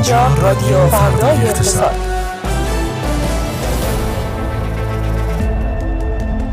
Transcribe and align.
اینجا 0.00 0.34
رادیو 0.42 0.86
فردای 0.86 1.36
اقتصاد. 1.36 1.94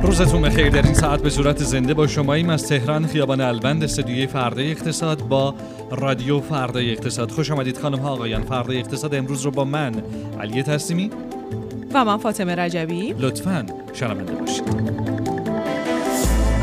روزتون 0.04 0.42
بخیر. 0.42 0.70
در 0.70 0.82
این 0.82 0.94
ساعت 0.94 1.22
به 1.22 1.30
صورت 1.30 1.64
زنده 1.64 1.94
با 1.94 2.08
شماییم 2.08 2.50
از 2.50 2.68
تهران 2.68 3.08
خیابان 3.08 3.42
البند 3.42 3.84
استدیوی 3.84 4.28
فردای 4.28 4.72
اقتصاد 4.72 5.28
با 5.28 5.56
رادیو 5.92 6.42
فردای 6.42 6.92
اقتصاد. 6.92 7.32
خوش 7.32 7.52
آمدید 7.52 7.78
خانم 7.78 8.00
ها 8.00 8.10
آقایان 8.10 8.44
فردای 8.44 8.78
اقتصاد. 8.78 9.16
امروز 9.16 9.42
رو 9.42 9.52
با 9.52 9.64
من 9.64 10.04
علی 10.42 10.64
تسلیمی 10.64 11.12
و 11.94 12.06
من 12.06 12.18
فاطمه 12.18 12.56
رجبی. 12.56 13.16
لطفاً 13.20 13.66
شنونده 13.94 14.34
باشید. 14.34 15.07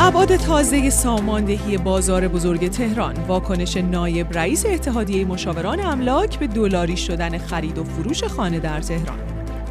ابعاد 0.05 0.37
تازه 0.37 0.91
ساماندهی 0.91 1.79
بازار 1.79 2.29
بزرگ 2.29 2.71
تهران. 2.71 3.15
واکنش 3.15 3.77
نایب 3.77 4.33
رئیس 4.33 4.67
اتحادیه 4.67 5.25
مشاوران 5.25 5.81
املاک 5.81 6.39
به 6.39 6.47
دلاری 6.47 6.97
شدن 6.97 7.39
خرید 7.39 7.79
و 7.79 7.85
فروش 7.85 8.25
خانه 8.25 8.59
در 8.59 8.81
تهران. 8.81 9.19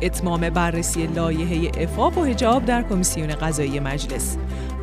اتمام 0.02 0.50
بررسی 0.50 1.08
لایحه 1.08 1.84
عفاف 1.84 2.18
و 2.18 2.24
حجاب 2.24 2.66
در 2.66 2.84
کمیسیون 2.84 3.28
قضایی 3.28 3.80
مجلس. 3.80 4.38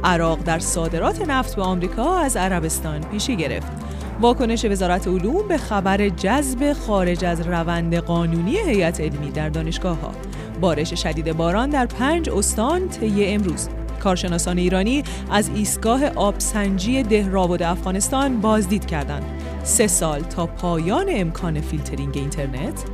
عراق 0.04 0.38
در 0.42 0.58
صادرات 0.58 1.28
نفت 1.28 1.56
به 1.56 1.62
آمریکا 1.62 2.18
از 2.18 2.36
عربستان 2.36 3.00
پیشی 3.00 3.36
گرفت. 3.36 3.72
واکنش 4.20 4.64
وزارت 4.64 5.08
علوم 5.08 5.48
به 5.48 5.58
خبر 5.58 6.08
جذب 6.08 6.72
خارج 6.72 7.24
از 7.24 7.40
روند 7.40 7.94
قانونی 7.94 8.58
هیئت 8.58 9.00
علمی 9.00 9.30
در 9.30 9.48
دانشگاه 9.48 10.00
ها 10.00 10.12
بارش 10.60 10.94
شدید 10.94 11.32
باران 11.36 11.70
در 11.70 11.86
پنج 11.86 12.30
استان 12.30 12.88
طی 12.88 13.26
امروز. 13.26 13.68
کارشناسان 14.00 14.58
ایرانی 14.58 15.02
از 15.30 15.50
ایستگاه 15.54 16.06
آبسنجی 16.06 17.02
دهراود 17.02 17.62
افغانستان 17.62 18.40
بازدید 18.40 18.86
کردند. 18.86 19.24
سه 19.62 19.86
سال 19.86 20.20
تا 20.20 20.46
پایان 20.46 21.06
امکان 21.08 21.60
فیلترینگ 21.60 22.16
اینترنت 22.16 22.84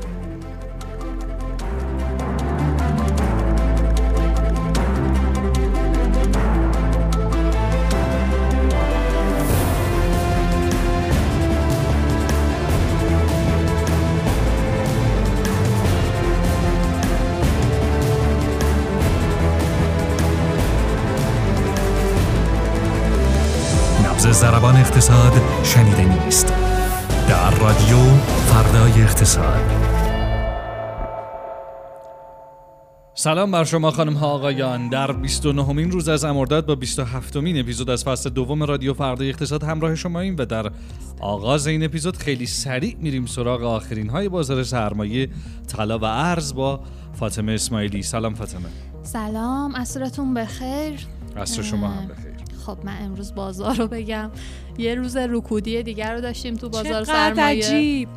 زربان 24.67 24.81
اقتصاد 24.81 25.33
شنیده 25.65 26.25
نیست. 26.25 26.47
در 27.29 27.51
رادیو 27.51 28.17
فردای 28.27 29.03
اقتصاد. 29.03 29.63
سلام 33.15 33.51
بر 33.51 33.65
شما 33.65 33.91
خانم 33.91 34.13
ها 34.13 34.27
آقایان. 34.27 34.89
در 34.89 35.13
29 35.13 35.73
مین 35.73 35.91
روز 35.91 36.09
از 36.09 36.25
امرداد 36.25 36.67
با 36.67 36.75
27 36.75 37.37
مین 37.37 37.61
اپیزود 37.61 37.91
از 37.91 38.05
فصل 38.05 38.31
دوم 38.31 38.63
رادیو 38.63 38.95
فردای 38.95 39.29
اقتصاد 39.29 39.63
همراه 39.63 39.95
شما 39.95 40.21
ایم 40.21 40.37
و 40.39 40.45
در 40.45 40.71
آغاز 41.21 41.67
این 41.67 41.85
اپیزود 41.85 42.17
خیلی 42.17 42.47
سریع 42.47 42.97
میریم 43.01 43.27
سراغ 43.27 43.63
آخرین 43.63 44.09
های 44.09 44.29
بازار 44.29 44.63
سرمایه 44.63 45.29
طلا 45.67 45.99
و 45.99 46.05
ارز 46.05 46.55
با 46.55 46.81
فاطمه 47.15 47.53
اسماعیلی. 47.53 48.03
سلام 48.03 48.35
فاطمه. 48.35 48.69
سلام 49.03 49.75
اصرتون 49.75 50.35
بخیر. 50.35 51.07
عصر 51.37 51.63
شما 51.63 51.89
هم 51.89 52.09
بخیر. 52.09 52.26
خب 52.67 52.79
من 52.85 52.97
امروز 53.03 53.35
بازار 53.35 53.75
رو 53.75 53.87
بگم. 53.87 54.31
یه 54.79 54.95
روز 54.95 55.17
رکودی 55.17 55.83
دیگر 55.83 56.15
رو 56.15 56.21
داشتیم 56.21 56.55
تو 56.55 56.69
بازار 56.69 57.05
سرمایه. 57.05 57.65
عجیب. 57.65 58.09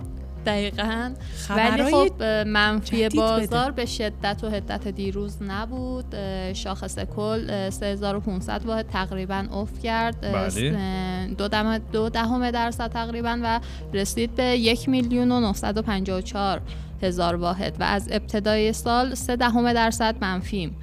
دقیقا. 0.45 1.13
ولی 1.49 1.91
خب 1.91 2.23
منفی 2.47 3.09
بازار 3.09 3.71
به 3.71 3.85
شدت 3.85 4.43
و 4.43 4.49
حدت 4.49 4.87
دیروز 4.87 5.37
نبود. 5.41 6.15
شاخص 6.53 6.99
کل 6.99 7.69
3500 7.69 8.65
واحد 8.65 8.87
تقریبا 8.87 9.45
افت 9.51 9.79
کرد. 9.79 10.21
بله. 10.21 11.27
دو, 11.37 11.47
دم 11.47 11.77
دو 11.77 12.09
دهم 12.09 12.51
درصد 12.51 12.91
تقریبا 12.91 13.39
و 13.43 13.59
رسید 13.93 14.35
به 14.35 14.43
یک 14.43 14.89
میلیون 14.89 15.31
و 15.31 15.39
954 15.39 16.61
هزار 17.01 17.35
واحد. 17.35 17.75
و 17.79 17.83
از 17.83 18.07
ابتدای 18.11 18.73
سال 18.73 19.13
سه 19.15 19.35
دهم 19.35 19.73
درصد 19.73 20.15
منفیم. 20.21 20.75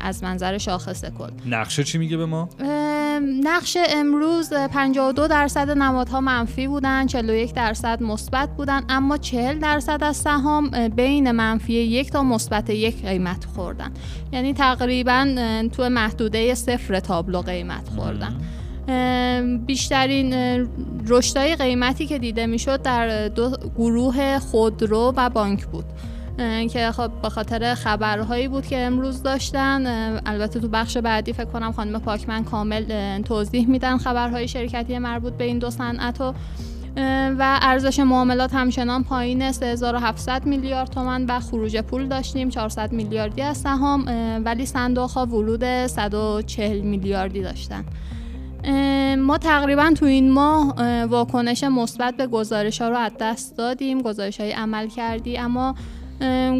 از 0.00 0.24
منظر 0.24 0.58
شاخص 0.58 1.04
کل. 1.04 1.30
نقشه 1.46 1.84
چی 1.84 1.98
میگه 1.98 2.16
به 2.16 2.26
ما؟ 2.26 2.48
نقش 3.42 3.76
امروز 3.90 4.52
52 4.52 5.28
درصد 5.28 5.70
نمادها 5.70 6.20
منفی 6.20 6.66
بودن 6.66 7.06
41 7.06 7.54
درصد 7.54 8.02
مثبت 8.02 8.48
بودن 8.56 8.82
اما 8.88 9.16
40 9.16 9.58
درصد 9.58 9.98
از 10.04 10.16
سهام 10.16 10.88
بین 10.88 11.30
منفی 11.30 11.72
یک 11.72 12.10
تا 12.10 12.22
مثبت 12.22 12.70
یک 12.70 13.04
قیمت 13.04 13.44
خوردن. 13.44 13.90
یعنی 14.32 14.52
تقریبا 14.54 15.28
تو 15.72 15.88
محدوده 15.88 16.54
صفر 16.54 17.00
تابلو 17.00 17.40
قیمت 17.40 17.88
خوردن. 17.88 18.36
بیشترین 19.66 20.34
رشدای 21.06 21.56
قیمتی 21.56 22.06
که 22.06 22.18
دیده 22.18 22.46
می‌شد 22.46 22.82
در 22.82 23.28
دو 23.28 23.56
گروه 23.76 24.38
خودرو 24.38 25.12
و 25.16 25.30
بانک 25.30 25.66
بود. 25.66 25.84
که 26.70 26.90
خب 26.92 27.10
به 27.22 27.28
خاطر 27.28 27.74
خبرهایی 27.74 28.48
بود 28.48 28.66
که 28.66 28.78
امروز 28.78 29.22
داشتن 29.22 29.86
البته 30.26 30.60
تو 30.60 30.68
بخش 30.68 30.96
بعدی 30.96 31.32
فکر 31.32 31.44
کنم 31.44 31.72
خانم 31.72 31.98
پاکمن 31.98 32.44
کامل 32.44 33.22
توضیح 33.22 33.68
میدن 33.68 33.98
خبرهای 33.98 34.48
شرکتی 34.48 34.98
مربوط 34.98 35.32
به 35.32 35.44
این 35.44 35.58
دو 35.58 35.70
صنعت 35.70 36.20
و 36.20 36.34
و 37.38 37.58
ارزش 37.62 38.00
معاملات 38.00 38.54
همچنان 38.54 39.04
پایین 39.04 39.52
3700 39.52 40.46
میلیارد 40.46 40.90
تومن 40.90 41.26
و 41.28 41.40
خروج 41.40 41.76
پول 41.78 42.08
داشتیم 42.08 42.48
400 42.48 42.92
میلیاردی 42.92 43.42
از 43.42 43.56
سهام 43.56 44.04
ولی 44.44 44.66
صندوق 44.66 45.10
ها 45.10 45.26
ورود 45.26 45.86
140 45.86 46.80
میلیاردی 46.80 47.42
داشتن. 47.42 47.84
ما 49.18 49.38
تقریبا 49.38 49.92
تو 49.94 50.06
این 50.06 50.30
ماه 50.30 50.74
واکنش 51.04 51.64
مثبت 51.64 52.16
به 52.16 52.26
گزارش 52.26 52.82
ها 52.82 52.88
رو 52.88 52.96
از 52.96 53.12
دست 53.20 53.56
دادیم 53.56 54.02
گزارش 54.02 54.40
های 54.40 54.52
عمل 54.52 54.88
کردی 54.88 55.38
اما 55.38 55.74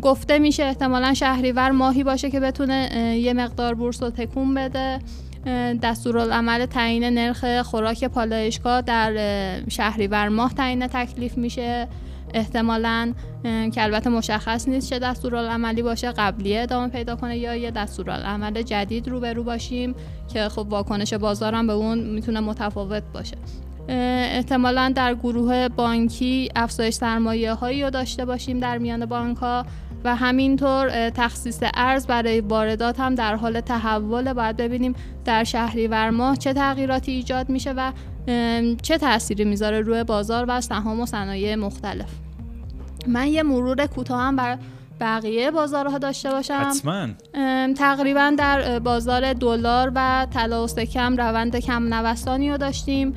گفته 0.02 0.38
میشه 0.38 0.62
احتمالا 0.62 1.14
شهریور 1.14 1.70
ماهی 1.70 2.04
باشه 2.04 2.30
که 2.30 2.40
بتونه 2.40 2.90
یه 3.18 3.32
مقدار 3.32 3.74
بورس 3.74 4.02
رو 4.02 4.10
تکون 4.10 4.54
بده. 4.54 4.98
دستورالعمل 5.82 6.66
تعیین 6.66 7.04
نرخ 7.04 7.62
خوراک 7.62 8.04
پالایشگاه 8.04 8.80
در 8.80 9.12
شهریور 9.68 10.28
ماه 10.28 10.54
تعیین 10.54 10.86
تکلیف 10.86 11.38
میشه. 11.38 11.88
احتمالا 12.34 13.12
که 13.44 13.82
البته 13.82 14.10
مشخص 14.10 14.68
نیست 14.68 14.90
چه 14.90 14.98
دستورالعملی 14.98 15.82
باشه 15.82 16.12
قبلیه 16.12 16.62
ادامه 16.62 16.88
پیدا 16.88 17.16
کنه 17.16 17.38
یا 17.38 17.54
یه 17.56 17.70
دستورالعمل 17.70 18.62
جدید 18.62 19.08
روبرو 19.08 19.42
باشیم 19.42 19.94
که 20.32 20.48
خب 20.48 20.66
واکنش 20.70 21.14
بازارم 21.14 21.66
به 21.66 21.72
اون 21.72 21.98
می‌تونه 21.98 22.40
متفاوت 22.40 23.02
باشه. 23.14 23.36
احتمالا 23.88 24.92
در 24.96 25.14
گروه 25.14 25.68
بانکی 25.68 26.48
افزایش 26.56 26.94
سرمایه 26.94 27.52
هایی 27.52 27.82
رو 27.82 27.90
داشته 27.90 28.24
باشیم 28.24 28.58
در 28.60 28.78
میان 28.78 29.06
بانک 29.06 29.36
ها 29.36 29.66
و 30.04 30.16
همینطور 30.16 31.10
تخصیص 31.10 31.58
ارز 31.74 32.06
برای 32.06 32.40
واردات 32.40 33.00
هم 33.00 33.14
در 33.14 33.36
حال 33.36 33.60
تحول. 33.60 34.32
باید 34.32 34.56
ببینیم 34.56 34.94
در 35.24 35.44
شهریور 35.44 36.10
ماه 36.10 36.36
چه 36.36 36.52
تغییراتی 36.52 37.12
ایجاد 37.12 37.48
میشه 37.48 37.72
و 37.72 37.92
چه 38.82 38.98
تأثیری 38.98 39.44
می‌ذاره 39.44 39.80
روی 39.80 40.04
بازار 40.04 40.44
و 40.48 40.60
سهام 40.60 41.00
و 41.00 41.06
صنایع 41.06 41.54
مختلف. 41.54 42.10
من 43.06 43.28
یه 43.28 43.42
مرور 43.42 43.86
کوتاه 43.86 44.22
هم 44.22 44.36
بر 44.36 44.58
بقیه 45.00 45.50
بازارها 45.50 45.98
داشته 45.98 46.30
باشم. 46.30 46.62
حتما. 46.66 47.08
تقریبا 47.74 48.32
در 48.38 48.78
بازار 48.78 49.32
دلار 49.32 49.92
و 49.94 50.26
طلا 50.34 50.64
و 50.64 50.66
سکم 50.66 51.16
روند 51.16 51.56
کم 51.56 51.94
نوسانی 51.94 52.50
رو 52.50 52.56
داشتیم. 52.56 53.14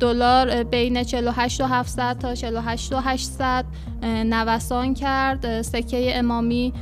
دلار 0.00 0.62
بین 0.64 1.04
48 1.04 1.60
و 1.60 1.64
700 1.64 2.18
تا 2.18 2.34
48 2.34 2.92
و 2.92 2.96
800 3.00 3.64
نوسان 4.02 4.94
کرد. 4.94 5.62
سکه 5.62 6.18
امامی 6.18 6.72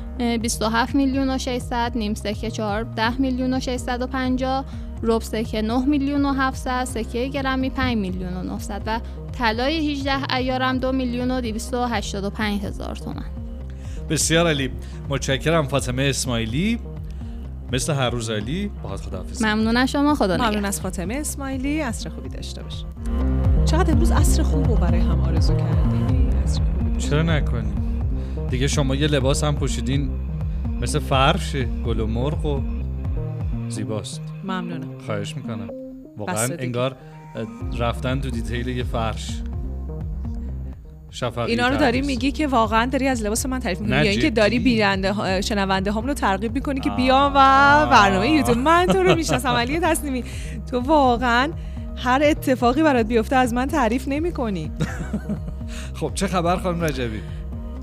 27 0.43 0.94
میلیون 0.94 1.31
و 1.31 1.38
600 1.38 1.93
نیم 1.94 2.14
سکه 2.14 2.50
14 2.50 3.20
میلیون 3.20 3.55
و 3.55 3.61
650 3.61 4.64
رب 5.02 5.23
سکه 5.23 5.62
9 5.62 5.84
میلیون 5.84 6.25
و 6.25 6.32
700 6.32 6.84
سکه 6.84 7.28
گرمی 7.28 7.70
5 7.70 7.96
میلیون 7.96 8.37
و 8.37 8.43
900 8.43 8.82
و 8.87 9.00
طلای 9.38 9.90
18 9.90 10.34
ایارم 10.34 10.78
2 10.78 10.93
میلیون 10.93 11.31
و 11.31 11.40
285 11.40 12.62
هزار 12.62 12.96
تومن 12.96 13.25
بسیار 14.11 14.46
علی 14.46 14.70
متشکرم 15.08 15.69
فاطمه 15.69 16.02
اسماعیلی. 16.02 16.78
مثل 17.72 17.94
هر 17.94 18.10
روز 18.10 18.30
علی 18.30 18.70
باهات 18.82 19.00
خداحافظ 19.00 19.42
ممنون 19.42 19.76
از 19.76 19.90
شما 19.90 20.14
خدا 20.14 20.36
ممنون 20.36 20.64
از 20.64 20.80
فاطمه 20.80 21.14
اسماعیلی. 21.14 21.80
عصر 21.80 22.08
خوبی 22.10 22.28
داشته 22.28 22.62
باش. 22.62 22.84
چقدر 23.64 23.92
امروز 23.92 24.10
عصر 24.10 24.42
خوب 24.42 24.68
رو 24.68 24.74
برای 24.74 25.00
هم 25.00 25.20
آرزو 25.20 25.54
کردی؟ 25.56 26.28
چرا 26.98 27.22
نکنی؟ 27.22 27.72
دیگه 28.50 28.68
شما 28.68 28.94
یه 28.94 29.06
لباس 29.06 29.44
هم 29.44 29.56
پوشیدین. 29.56 30.10
مثل 30.80 30.98
فرش 30.98 31.56
گل 31.56 32.00
و 32.00 32.06
مرغ 32.06 32.46
و 32.46 32.60
زیباست. 33.68 34.20
ممنونم. 34.44 34.98
خواهش 35.06 35.36
می‌کنم. 35.36 35.68
واقعا 36.16 36.48
انگار 36.58 36.96
رفتن 37.78 38.20
تو 38.20 38.30
دیتیل 38.30 38.68
یه 38.68 38.84
فرش. 38.84 39.42
شفقی 41.16 41.50
اینا 41.50 41.68
رو 41.68 41.76
داری. 41.76 42.00
میگی 42.00 42.32
که 42.32 42.46
واقعا 42.46 42.86
داری 42.86 43.08
از 43.08 43.22
لباس 43.22 43.46
من 43.46 43.60
تعریف 43.60 43.80
می‌کنی. 43.80 44.04
یا 44.04 44.10
اینکه 44.10 44.30
داری. 44.30 44.58
بیننده 44.58 45.40
شنونده 45.40 45.90
هام 45.90 46.06
رو 46.06 46.14
ترغیب 46.14 46.54
می‌کنی 46.54 46.80
که 46.80 46.90
آه. 46.90 46.96
بیان 46.96 47.30
و 47.30 47.34
برنامه 47.90 48.28
یوتیوب 48.30 48.58
من 48.58 48.86
تو 48.86 49.02
رو 49.02 49.14
می‌شناسم. 49.14 49.48
علی 49.48 49.80
تصمیمی 49.80 50.24
تو 50.70 50.80
واقعا 50.80 51.50
هر 51.96 52.20
اتفاقی 52.24 52.82
برات 52.82 53.06
بیفته 53.06 53.36
از 53.36 53.54
من 53.54 53.66
تعریف 53.66 54.08
نمی‌کنی. 54.08 54.70
خب 56.00 56.10
چه 56.14 56.26
خبر 56.26 56.56
خانم 56.56 56.84
رجبی؟ 56.84 57.20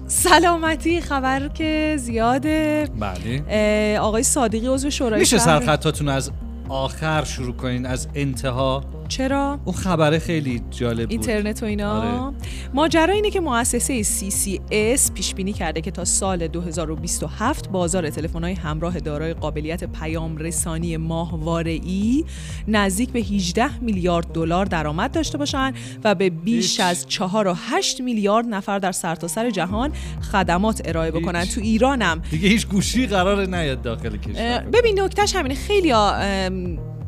سلامتی 0.07 1.01
خبر 1.01 1.47
که 1.47 1.95
زیاده. 1.99 2.87
بله. 2.99 3.99
آقای 3.99 4.23
صادقی 4.23 4.67
عضو 4.67 4.89
شورای 4.89 5.19
میشه 5.19 5.37
سرخطاتون 5.37 6.09
از 6.09 6.31
آخر 6.69 7.23
شروع 7.23 7.55
کنین 7.55 7.85
از 7.85 8.07
انتها؟ 8.15 8.83
چرا؟ 9.07 9.59
اون 9.65 9.75
خبره 9.75 10.19
خیلی 10.19 10.61
جالب 10.71 11.01
بود. 11.01 11.11
اینترنت 11.11 11.63
و 11.63 11.65
اینا. 11.65 12.01
آره. 12.01 12.35
ماجرا 12.73 13.13
اینه 13.13 13.29
که 13.29 13.39
مؤسسه 13.39 14.03
CCS 14.03 15.11
پیش 15.13 15.33
بینی 15.35 15.53
کرده 15.53 15.81
که 15.81 15.91
تا 15.91 16.05
سال 16.05 16.47
2027 16.47 17.69
بازار 17.69 18.09
تلفن‌های 18.09 18.53
همراه 18.53 18.99
دارای 18.99 19.33
قابلیت 19.33 19.83
پیام 19.83 20.37
رسانی 20.37 20.97
ماهواره‌ای 20.97 22.25
نزدیک 22.67 23.09
به 23.09 23.19
18 23.19 23.83
میلیارد 23.83 24.31
دلار 24.31 24.65
درآمد 24.65 25.11
داشته 25.11 25.37
باشند 25.37 25.75
و 26.03 26.15
به 26.15 26.29
بیش. 26.29 26.79
از 26.79 27.05
4 27.07 27.47
و 27.47 27.53
8 27.57 28.01
میلیارد 28.01 28.45
نفر 28.47 28.79
در 28.79 28.91
سرتاسر 28.91 29.49
جهان 29.49 29.91
خدمات 30.31 30.81
ارائه 30.85 31.11
بکنن. 31.11 31.45
تو 31.45 31.61
ایرانم. 31.61 32.21
دیگه 32.31 32.49
هیچ 32.49 32.67
گوشی 32.67 33.07
قرار 33.07 33.45
نیاد 33.45 33.81
داخل 33.81 34.17
کشور. 34.17 34.59
ببین 34.73 35.01
نکتهش 35.01 35.35
همینه. 35.35 35.55
خیلی 35.55 35.93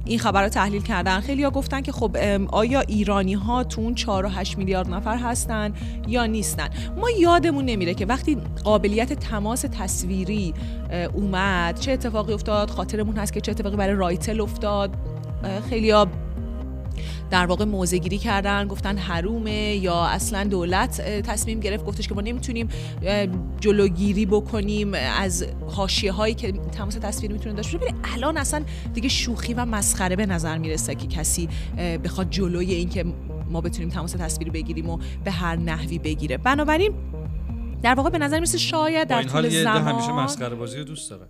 این 0.05 0.19
خبر 0.19 0.43
رو 0.43 0.49
تحلیل 0.49 0.81
کردن. 0.81 1.19
خیلی 1.19 1.43
ها 1.43 1.49
گفتن 1.49 1.81
که 1.81 1.91
خب 1.91 2.17
آیا 2.47 2.79
ایرانی 2.79 3.33
ها 3.33 3.63
تو 3.63 3.81
اون 3.81 3.95
4 3.95 4.25
و 4.25 4.29
8 4.29 4.57
میلیارد 4.57 4.89
نفر 4.89 5.17
هستن 5.17 5.73
یا 6.07 6.25
نیستن؟ 6.25 6.69
ما 6.97 7.09
یادمون 7.09 7.65
نمیره 7.65 7.93
که 7.93 8.05
وقتی 8.05 8.37
قابلیت 8.63 9.13
تماس 9.13 9.65
تصویری 9.71 10.53
اومد 11.13 11.79
چه 11.79 11.91
اتفاقی 11.91 12.33
افتاد؟ 12.33 12.69
خاطرمون 12.69 13.17
هست 13.17 13.33
که 13.33 13.41
چه 13.41 13.51
اتفاقی 13.51 13.75
برای 13.75 13.95
رایتل 13.95 14.41
افتاد. 14.41 14.91
خیلی 15.69 15.91
ها 15.91 16.07
در 17.29 17.45
واقع 17.45 17.65
موضع 17.65 17.97
گیری 17.97 18.17
کردن 18.17 18.67
گفتن 18.67 18.97
حرومه 18.97 19.75
یا 19.75 20.05
اصلا 20.05 20.43
دولت 20.43 21.01
تصمیم 21.01 21.59
گرفت 21.59 21.85
گفتش 21.85 22.07
که 22.07 22.15
ما 22.15 22.21
نمی‌تونیم 22.21 22.69
جلوگیری 23.59 24.25
بکنیم 24.25 24.93
از 24.93 25.45
حاشیه 25.67 26.11
هایی 26.11 26.33
که 26.33 26.51
تماس 26.51 26.95
تصویری 26.95 27.33
می‌تونه 27.33 27.55
داشته 27.55 27.77
باشه. 27.77 27.93
ولی 27.93 28.01
الان 28.13 28.37
اصلا 28.37 28.63
دیگه 28.93 29.09
شوخی 29.09 29.53
و 29.53 29.65
مسخره 29.65 30.15
به 30.15 30.25
نظر 30.25 30.57
می‌رسه 30.57 30.95
که 30.95 31.07
کسی 31.07 31.49
بخواد 32.03 32.29
جلوی 32.29 32.73
این 32.73 32.89
که 32.89 33.05
ما 33.49 33.61
بتونیم 33.61 33.89
تماس 33.89 34.11
تصویری 34.11 34.51
بگیریم 34.51 34.89
و 34.89 34.97
به 35.23 35.31
هر 35.31 35.55
نحوی 35.55 35.99
بگیره. 35.99 36.37
بنابراین 36.37 36.93
در 37.85 37.93
واقع 37.93 38.09
به 38.09 38.17
نظر 38.17 38.35
می‌رسه 38.35 38.57
شاید 38.57 39.07
در 39.07 39.23
طول 39.23 39.45
عده 39.45 39.69
همیشه 39.69 40.07
زمان 40.07 40.23
مسخره 40.23 40.55
بازی 40.55 40.77
رو 40.77 40.83
دوست 40.83 41.09
داره 41.09 41.29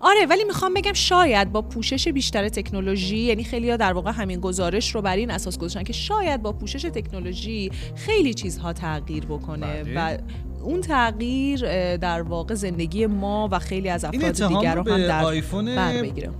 آره 0.00 0.26
ولی 0.26 0.44
می‌خوام 0.44 0.74
بگم 0.74 0.92
شاید 0.92 1.52
با 1.52 1.62
پوشش 1.62 2.08
بیشتر 2.08 2.48
تکنولوژی 2.48 3.16
یعنی 3.16 3.44
خیلی 3.44 3.76
در 3.76 3.92
واقع 3.92 4.10
همین 4.10 4.40
گزارش 4.40 4.94
رو 4.94 5.02
بر 5.02 5.16
این 5.16 5.30
اساس 5.30 5.58
گذاشتن 5.58 5.82
که 5.82 5.92
شاید 5.92 6.42
با 6.42 6.52
پوشش 6.52 6.82
تکنولوژی 6.82 7.70
خیلی 7.96 8.34
چیزها 8.34 8.72
تغییر 8.72 9.26
بکنه 9.26 9.84
بله. 9.84 9.94
و 9.96 10.18
اون 10.62 10.80
تغییر 10.80 11.60
در 11.96 12.22
واقع 12.22 12.54
زندگی 12.54 13.06
ما 13.06 13.48
و 13.52 13.58
خیلی 13.58 13.88
از 13.88 14.04
افراد 14.04 14.48
دیگر 14.48 14.74
رو 14.74 14.92
هم 14.92 14.98
در 14.98 15.24
آیفون 15.24 15.76
بر 15.76 16.02
بگیره. 16.02 16.30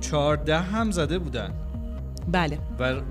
14 0.00 0.58
هم 0.58 0.90
زده 0.90 1.18
بودن. 1.18 1.54
بله. 2.32 2.58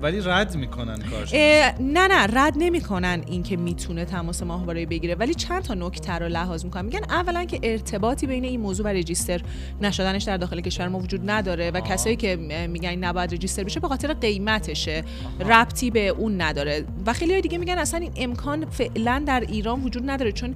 ولی 0.02 0.20
رد 0.20 0.56
می‌کنن 0.56 0.98
کارش 1.10 1.34
نه 1.34 2.08
نه 2.08 2.26
رد 2.32 2.54
نمی‌کنن 2.56 3.22
این 3.26 3.42
که 3.42 3.56
می‌تونه 3.56 4.04
تماس 4.04 4.42
ماهواره 4.42 4.86
بگیره. 4.86 5.14
ولی 5.14 5.34
چند 5.34 5.62
تا 5.62 5.74
نکته 5.74 6.12
رو 6.12 6.28
لحاظ 6.28 6.64
می‌کنن 6.64 6.84
میگن 6.84 7.04
اولا 7.10 7.44
که 7.44 7.60
ارتباطی 7.62 8.26
بین 8.26 8.44
این 8.44 8.60
موضوع 8.60 8.86
و 8.86 8.88
رجیستر 8.88 9.40
نشدنش 9.80 10.22
در 10.22 10.36
داخل 10.36 10.60
کشور 10.60 10.88
ما 10.88 10.98
وجود 10.98 11.30
نداره 11.30 11.70
و 11.70 11.80
کسایی 11.80 12.16
که 12.16 12.36
میگن 12.70 12.94
نباید 12.94 13.34
رجیستر 13.34 13.64
بشه 13.64 13.80
به 13.80 13.88
خاطر 13.88 14.14
قیمتشه. 14.14 15.04
ربطی 15.40 15.90
به 15.90 16.08
اون 16.08 16.40
نداره. 16.40 16.84
و 17.06 17.12
خیلی 17.12 17.40
دیگه 17.40 17.58
میگن 17.58 17.78
اصلا 17.78 18.00
این 18.00 18.12
امکان 18.16 18.66
فعلا 18.70 19.22
در 19.26 19.40
ایران 19.40 19.82
وجود 19.82 20.10
نداره 20.10 20.32
چون 20.32 20.54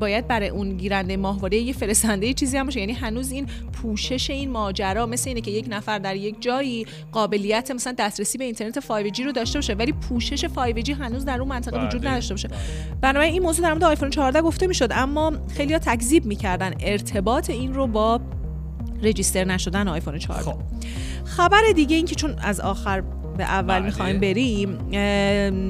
باید 0.00 0.28
برای 0.28 0.48
اون 0.48 0.76
گیرنده 0.76 1.16
ماهواره 1.16 1.56
یه 1.56 1.72
فرستنده 1.72 2.32
چیزی 2.32 2.56
هم 2.56 2.64
باشه. 2.64 2.80
یعنی 2.80 2.92
هنوز 2.92 3.32
این 3.32 3.46
پوشش 3.72 4.30
این 4.30 4.50
ماجرا 4.50 5.06
مثل 5.06 5.28
اینه 5.28 5.40
که 5.40 5.50
یک 5.50 5.66
نفر 5.70 5.98
در 5.98 6.16
یک 6.16 6.36
جایی 6.40 6.86
قابلیت 7.12 7.70
مثلا 7.70 7.93
دسترسی 7.94 8.38
به 8.38 8.44
اینترنت 8.44 8.80
5G 8.80 9.20
رو 9.20 9.32
داشته 9.32 9.58
باشه 9.58 9.74
ولی 9.74 9.92
پوشش 9.92 10.44
5G 10.46 10.90
هنوز 10.90 11.24
در 11.24 11.40
اون 11.40 11.48
منطقه 11.48 11.76
بله. 11.76 11.86
وجود 11.86 12.06
نداشته 12.06 12.34
باشه 12.34 12.48
بنابراین 13.00 13.32
این 13.32 13.42
موضوع 13.42 13.62
در 13.62 13.70
مورد 13.70 13.84
آیفون 13.84 14.10
14 14.10 14.42
گفته 14.42 14.66
می‌شد 14.66 14.88
اما 14.92 15.32
خیلی 15.56 15.72
ها 15.72 15.78
تکذیب 15.78 16.26
می‌کردن 16.26 16.74
ارتباط 16.80 17.50
این 17.50 17.74
رو 17.74 17.86
با 17.86 18.20
رجیستر 19.02 19.44
نشدن 19.44 19.88
آیفون 19.88 20.18
14 20.18 20.42
خب. 20.42 20.56
خبر 21.24 21.60
دیگه 21.74 21.96
این 21.96 22.06
که 22.06 22.14
چون 22.14 22.38
از 22.38 22.60
آخر 22.60 23.02
به 23.36 23.44
اول 23.44 23.74
بله. 23.74 23.84
می‌خوایم 23.84 24.18
بریم 24.18 24.78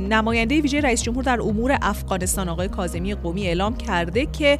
نماینده 0.08 0.60
ویژه 0.60 0.80
رئیس 0.80 1.02
جمهور 1.02 1.24
در 1.24 1.40
امور 1.40 1.78
افغانستان 1.82 2.48
آقای 2.48 2.68
کاظمی 2.68 3.14
قومی 3.14 3.46
اعلام 3.46 3.76
کرده 3.76 4.26
که 4.26 4.58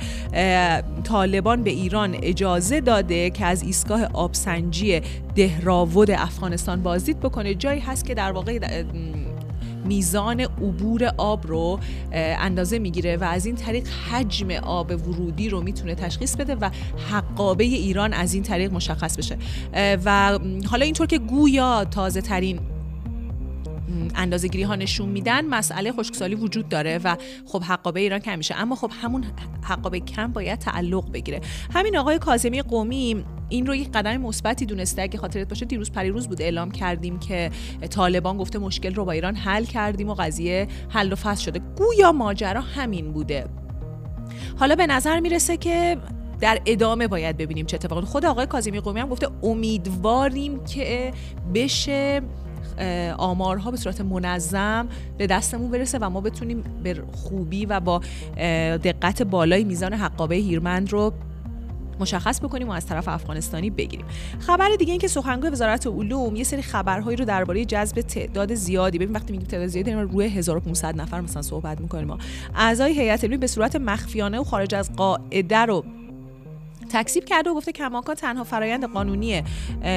طالبان 1.05 1.63
به 1.63 1.71
ایران 1.71 2.17
اجازه 2.23 2.81
داده 2.81 3.31
که 3.31 3.45
از 3.45 3.63
ایستگاه 3.63 4.05
آبسنجی 4.13 5.01
دهراود 5.35 6.11
افغانستان 6.11 6.83
بازدید 6.83 7.21
بکنه 7.21 7.55
جایی 7.55 7.81
هست 7.81 8.05
که 8.05 8.15
در 8.15 8.33
واقع 8.33 8.59
میزان 9.85 10.41
عبور 10.41 11.13
آب 11.17 11.47
رو 11.47 11.81
اندازه 12.13 12.79
می‌گیره 12.79 13.17
و 13.17 13.25
از 13.25 13.47
این 13.47 13.55
طریق 13.55 13.89
حجم 14.11 14.51
آب 14.51 14.91
ورودی 14.91 15.49
رو 15.49 15.63
می‌تونه 15.63 15.95
تشخیص 15.95 16.37
بده 16.37 16.55
و 16.55 16.71
حقابه 17.11 17.65
ایران 17.65 18.13
از 18.13 18.35
این 18.35 18.43
طریق 18.43 18.73
مشخص 18.73 19.17
بشه 19.17 19.39
و 20.05 20.39
حالا 20.71 20.85
اینطور 20.85 21.07
که 21.07 21.19
گویا 21.19 21.85
تازه 21.85 22.21
ترین 22.21 22.61
اندازه 24.15 24.49
گیری 24.49 24.65
ها 24.65 24.75
نشون 24.75 25.09
میدن 25.09 25.47
مسئله 25.47 25.93
خشکسالی 25.93 26.35
وجود 26.35 26.69
داره 26.69 27.01
و 27.05 27.17
خب 27.47 27.63
حقابه 27.63 28.01
ایران 28.01 28.19
کم 28.19 28.39
میشه. 28.39 28.55
اما 28.55 28.77
خب 28.77 28.91
همون 29.03 29.25
حقابه 29.63 30.01
کم 30.01 30.33
باید 30.33 30.59
تعلق 30.59 31.13
بگیره. 31.13 31.41
همین 31.75 31.97
آقای 31.97 32.19
کاظمی 32.19 32.63
قومی 32.63 33.25
این 33.49 33.67
رو 33.67 33.75
یک 33.75 33.93
قدم 33.93 34.17
مثبتی 34.17 34.67
دونسته. 34.67 35.03
اگه 35.03 35.19
خاطرت 35.19 35.49
باشه 35.49 35.67
دیروز 35.67 35.93
پریروز 35.93 36.29
بود 36.29 36.43
اعلام 36.43 36.71
کردیم 36.71 37.19
که 37.19 37.51
طالبان 37.91 38.39
گفته 38.39 38.59
مشکل 38.59 38.95
رو 38.95 39.05
با 39.05 39.13
ایران 39.13 39.37
حل 39.37 39.65
کردیم 39.65 40.09
و 40.09 40.15
قضیه 40.15 40.69
حل 40.89 41.13
و 41.13 41.17
فصل 41.17 41.45
شده. 41.45 41.61
گویا 41.77 42.13
ماجرا 42.13 42.61
همین 42.61 43.13
بوده. 43.13 43.47
حالا 44.59 44.75
به 44.75 44.87
نظر 44.87 45.21
می‌رسه 45.21 45.57
که 45.57 45.97
در 46.41 46.61
ادامه 46.67 47.09
باید 47.09 47.37
ببینیم 47.37 47.67
چه 47.67 47.75
اتفاقی. 47.75 48.07
خود 48.07 48.25
آقای 48.25 48.47
کاظمی 48.47 48.81
قومی 48.81 49.01
هم 49.01 49.09
گفته 49.09 49.29
امیدواریم 49.43 50.65
که 50.65 51.13
بشه 51.55 52.21
آمارها 53.19 53.71
به 53.71 53.77
صورت 53.77 54.01
منظم 54.01 54.89
به 55.19 55.27
دستمون 55.27 55.71
برسه 55.71 55.99
و 55.99 56.11
ما 56.11 56.21
بتونیم 56.21 56.65
به 56.83 57.03
خوبی 57.13 57.67
و 57.67 57.81
با 57.81 58.01
دقت 58.85 59.23
بالای 59.23 59.65
میزان 59.65 59.93
حقابه 59.93 60.35
هیرمند 60.35 60.93
رو 60.93 61.13
مشخص 62.01 62.41
بکنیم 62.41 62.69
و 62.69 62.73
از 62.73 62.87
طرف 62.87 63.09
افغانستانی 63.09 63.71
بگیریم. 63.71 64.07
خبر 64.39 64.69
دیگه 64.79 64.91
این 64.91 65.01
که 65.01 65.09
سخنگوی 65.09 65.51
وزارت 65.51 65.87
علوم 65.87 66.37
یه 66.37 66.45
سری 66.45 66.63
خبرهایی 66.63 67.17
رو 67.17 67.25
درباره 67.25 67.65
جذب 67.65 68.01
تعداد 68.01 68.55
زیادی 68.55 68.99
ببین 68.99 69.13
وقتی 69.13 69.33
میگیم 69.33 69.49
تعداد 69.49 69.67
زیادی 69.67 69.91
داریم 69.91 70.09
روی 70.11 70.27
1500 70.27 71.01
نفر 71.01 71.21
مثلا 71.21 71.43
صحبت 71.43 71.81
می‌کنیم 71.81 72.19
اعضای 72.55 72.93
هیئت 72.93 73.25
علمی 73.25 73.37
به 73.37 73.47
صورت 73.47 73.77
مخفیانه 73.77 74.39
و 74.39 74.45
خارج 74.45 74.75
از 74.75 74.93
قاعده 74.97 75.59
رو 75.59 75.85
تکذیب 76.95 77.25
کرده 77.25 77.51
و 77.51 77.55
گفته 77.55 77.73
کماکان 77.73 78.15
تنها 78.15 78.45
فرایند 78.45 78.93
قانونی 78.93 79.43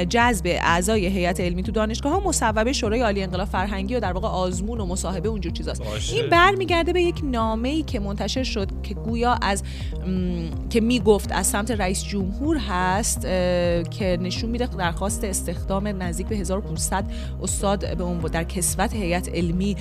جذب 0.10 0.46
اعضای 0.46 1.06
هیئت 1.06 1.40
علمی 1.40 1.64
تو 1.64 1.72
دانشگاه 1.72 2.14
ها 2.14 2.20
مصوبه 2.20 2.74
شورای 2.74 3.02
عالی 3.02 3.24
انقلاب 3.24 3.48
فرهنگی 3.48 3.96
و 3.96 4.00
در 4.00 4.14
واقع 4.14 4.28
آزمون 4.28 4.80
و 4.80 4.86
مصاحبه 4.86 5.30
اونجور 5.30 5.52
چیزاست 5.52 5.84
باشه. 5.84 6.16
این 6.16 6.30
برمیگرده 6.30 6.94
به 6.94 7.02
یک 7.02 7.20
نامه 7.24 7.70
ای 7.70 7.84
که 7.84 8.00
منتشر 8.00 8.44
شد 8.44 8.68
که 8.84 8.94
گویا 8.94 9.38
از 9.42 9.64
م، 10.08 10.50
که 10.70 10.82
می‌گفت 10.82 11.32
از 11.32 11.48
سمت 11.48 11.72
رئیس 11.72 12.04
جمهور 12.04 12.58
هست 12.58 13.26
اه، 13.26 13.84
که 13.84 14.18
نشون 14.22 14.50
میده 14.50 14.66
درخواست 14.66 15.24
استخدام 15.24 15.88
نزدیک 15.88 16.28
به 16.28 16.36
1500 16.36 17.06
استاد 17.44 17.98
به 17.98 18.04
اون 18.04 18.20
در 18.20 18.44
کسوت 18.44 18.94
هیئت 18.94 19.30
علمی 19.30 19.76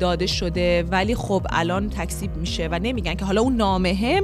داده 0.00 0.26
شده 0.26 0.82
ولی 0.82 1.14
خب 1.14 1.46
الان 1.50 1.90
تکذیب 1.90 2.36
میشه 2.36 2.68
و 2.72 2.78
نمیگن 2.82 3.14
که 3.14 3.24
حالا 3.24 3.40
اون 3.40 3.56
نامه 3.56 4.22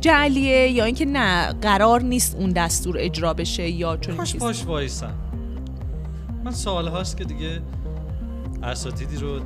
جعلیه 0.00 0.68
یا 0.68 0.84
اینکه 0.84 1.04
نه 1.04 1.52
قرار 1.52 2.02
نیست 2.02 2.36
اون 2.36 2.50
دستور 2.50 2.96
اجرا 2.98 3.34
بشه 3.34 3.68
یا 3.68 3.96
چون 3.96 4.16
کاش 4.16 4.36
پاش 4.36 4.64
وایسن. 4.64 5.14
من 6.44 6.52
سوال 6.52 6.88
هاست 6.88 7.16
که 7.16 7.24
دیگه 7.24 7.60
اساتیدی 8.62 9.16
رو 9.16 9.40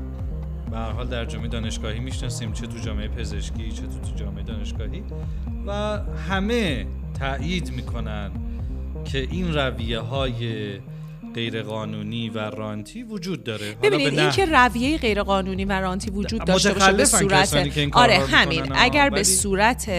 به 0.71 0.77
هر 0.77 0.91
حال 0.91 1.07
در 1.07 1.25
جامعه 1.25 1.49
دانشگاهی 1.49 2.01
می‌شناسیم 2.01 2.53
چه 2.53 2.67
تو 2.67 2.79
جامعه 2.79 3.09
پزشکی 3.09 3.73
چه 3.73 3.83
تو, 3.83 3.89
تو 3.89 4.17
جامعه 4.17 4.43
دانشگاهی. 4.43 5.03
و 5.67 5.99
همه 6.29 6.87
تایید 7.19 7.73
می‌کنن 7.73 8.31
که 9.05 9.19
این 9.31 9.55
رویه 9.55 9.99
های 9.99 10.73
غیر 11.35 11.63
قانونی 11.63 12.29
و 12.29 12.39
رانتی 12.39 13.03
وجود 13.03 13.45
داره 13.45 13.75
ببینید 13.83 14.19
این 14.19 14.31
که 14.31 14.47
رویه 14.47 14.99
غیر 14.99 15.23
قانونی 15.23 15.65
و 15.65 15.73
رانتی 15.73 16.11
وجود 16.11 16.45
داشته 16.45 16.73
باشه 16.73 16.93
به 16.93 17.05
صورت 17.05 17.75
که 17.75 17.81
این 17.81 17.91
آره 17.93 18.19
همین 18.19 18.73
اگر 18.75 19.11
به 19.11 19.23
صورت 19.23 19.91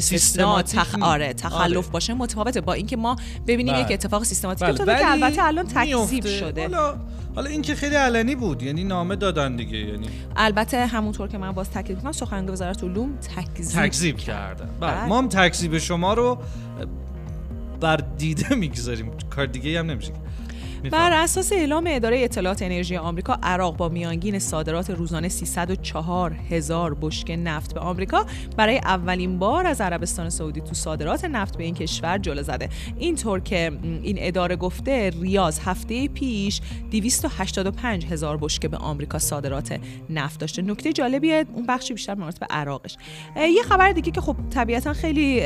سیستماتیک 0.00 0.80
تخ... 0.80 0.94
نی- 0.94 1.02
آره 1.02 1.32
تخلف 1.32 1.76
آره. 1.76 1.92
باشه 1.92 2.14
متفاوته 2.14 2.60
با 2.60 2.72
اینکه 2.72 2.96
ما 2.96 3.16
ببینیم 3.46 3.74
بله. 3.74 3.82
یک 3.82 3.92
اتفاق 3.92 4.24
سیستماتیک 4.24 4.62
بله، 4.62 4.70
افتاده 4.70 4.98
که 4.98 5.10
البته 5.10 5.44
الان 5.44 5.66
تکذیب. 5.66 6.26
شده 6.26 6.62
حالا 6.62 7.00
حالا 7.34 7.50
این 7.50 7.62
که 7.62 7.74
خیلی 7.74 7.94
علنی 7.94 8.34
بود 8.34 8.62
یعنی 8.62 8.84
نامه 8.84 9.16
دادن 9.16 9.56
دیگه 9.56 9.78
یعنی 9.78 10.06
البته 10.36 10.86
همونطور 10.86 11.28
که 11.28 11.38
من 11.38 11.52
باز 11.52 11.70
تاکید 11.70 11.96
می‌کنم 11.96 12.12
سخنگوی 12.12 12.52
وزارت 12.52 12.84
علوم 12.84 13.16
تکذیب 13.16 13.86
تکذیب 13.86 14.16
کردن 14.16 14.68
بله. 14.80 15.06
ما 15.06 15.18
هم 15.18 15.28
تکذیب 15.28 15.78
شما 15.78 16.14
رو 16.14 16.38
بر 17.80 17.96
دیده 17.96 18.54
می‌گذاریم 18.54 19.10
کار 19.30 19.46
دیگه 19.46 19.78
هم 19.78 19.90
نمیشه 19.90 20.12
بر 20.88 21.12
اساس 21.12 21.52
اعلام 21.52 21.84
اداره 21.88 22.24
اطلاعات 22.24 22.62
انرژی 22.62 22.96
آمریکا 22.96 23.38
عراق 23.42 23.76
با 23.76 23.88
میانگین 23.88 24.38
صادرات 24.38 24.90
روزانه 24.90 25.28
304 25.28 26.32
هزار 26.32 26.94
بشکه 26.94 27.36
نفت 27.36 27.74
به 27.74 27.80
آمریکا. 27.80 28.26
برای 28.56 28.78
اولین 28.78 29.38
بار 29.38 29.66
از 29.66 29.80
عربستان 29.80 30.30
سعودی 30.30 30.60
تو 30.60 30.74
صادرات 30.74 31.24
نفت 31.24 31.56
به 31.56 31.64
این 31.64 31.74
کشور 31.74 32.18
جلو 32.18 32.42
زده. 32.42 32.68
اینطور 32.98 33.40
که 33.40 33.72
این 34.02 34.16
اداره 34.18 34.56
گفته 34.56 35.10
ریاض 35.20 35.58
هفته 35.58 36.08
پیش 36.08 36.60
285 36.90 38.06
هزار 38.06 38.36
بشکه 38.36 38.68
به 38.68 38.76
آمریکا 38.76 39.18
صادرات 39.18 39.80
نفت 40.10 40.40
داشته. 40.40 40.62
نکته 40.62 40.92
جالبیه 40.92 41.44
اون 41.54 41.66
بخشی 41.66 41.94
بیشتر 41.94 42.14
مربوط 42.14 42.38
به 42.38 42.46
عراقش. 42.50 42.96
یه 43.36 43.62
خبر 43.62 43.92
دیگه 43.92 44.10
که 44.10 44.20
خب 44.20 44.36
طبیعتا 44.50 44.92
خیلی 44.92 45.40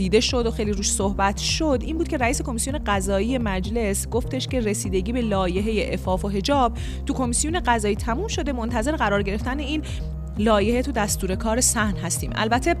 دیده 0.00 0.20
شد 0.20 0.46
و 0.46 0.50
خیلی 0.50 0.72
روش 0.72 0.92
صحبت 0.92 1.38
شد 1.38 1.78
این 1.82 1.98
بود 1.98 2.08
که 2.08 2.16
رئیس 2.16 2.42
کمیسیون 2.42 2.78
قضایی 2.86 3.38
مجلس 3.38 4.08
گفتش 4.08 4.48
که 4.48 4.60
رسیدگی 4.60 5.12
به 5.12 5.20
لایحه 5.20 5.92
عفاف 5.92 6.24
و 6.24 6.28
حجاب 6.28 6.72
تو 7.06 7.14
کمیسیون 7.14 7.60
قضایی 7.60 7.96
تموم 7.96 8.28
شده 8.28 8.52
منتظر 8.52 8.96
قرار 8.96 9.22
گرفتن 9.22 9.58
این 9.58 9.82
لایحه 10.38 10.82
تو 10.82 10.92
دستور 10.92 11.34
کار 11.34 11.60
سهن 11.60 11.96
هستیم. 11.96 12.30
البته 12.34 12.76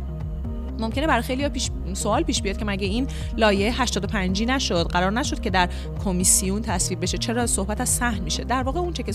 ممکنه 0.78 1.06
برای 1.06 1.22
خیلی 1.22 1.48
پیش 1.48 1.70
سوال 1.94 2.22
پیش 2.22 2.42
بیاد 2.42 2.56
که 2.56 2.64
مگه 2.64 2.86
این 2.86 3.06
لایحه 3.36 3.82
85 3.82 4.42
نشد؟ 4.42 4.86
قرار 4.86 5.12
نشد 5.12 5.40
که 5.40 5.50
در 5.50 5.68
کمیسیون 6.04 6.62
تصویب 6.62 7.02
بشه. 7.02 7.18
چرا 7.18 7.46
صحبت 7.46 7.80
از 7.80 7.88
سهن 7.88 8.22
میشه؟ 8.22 8.44
در 8.44 8.62
واقع 8.62 8.80
اون 8.80 8.92
چه 8.92 9.02
که 9.02 9.12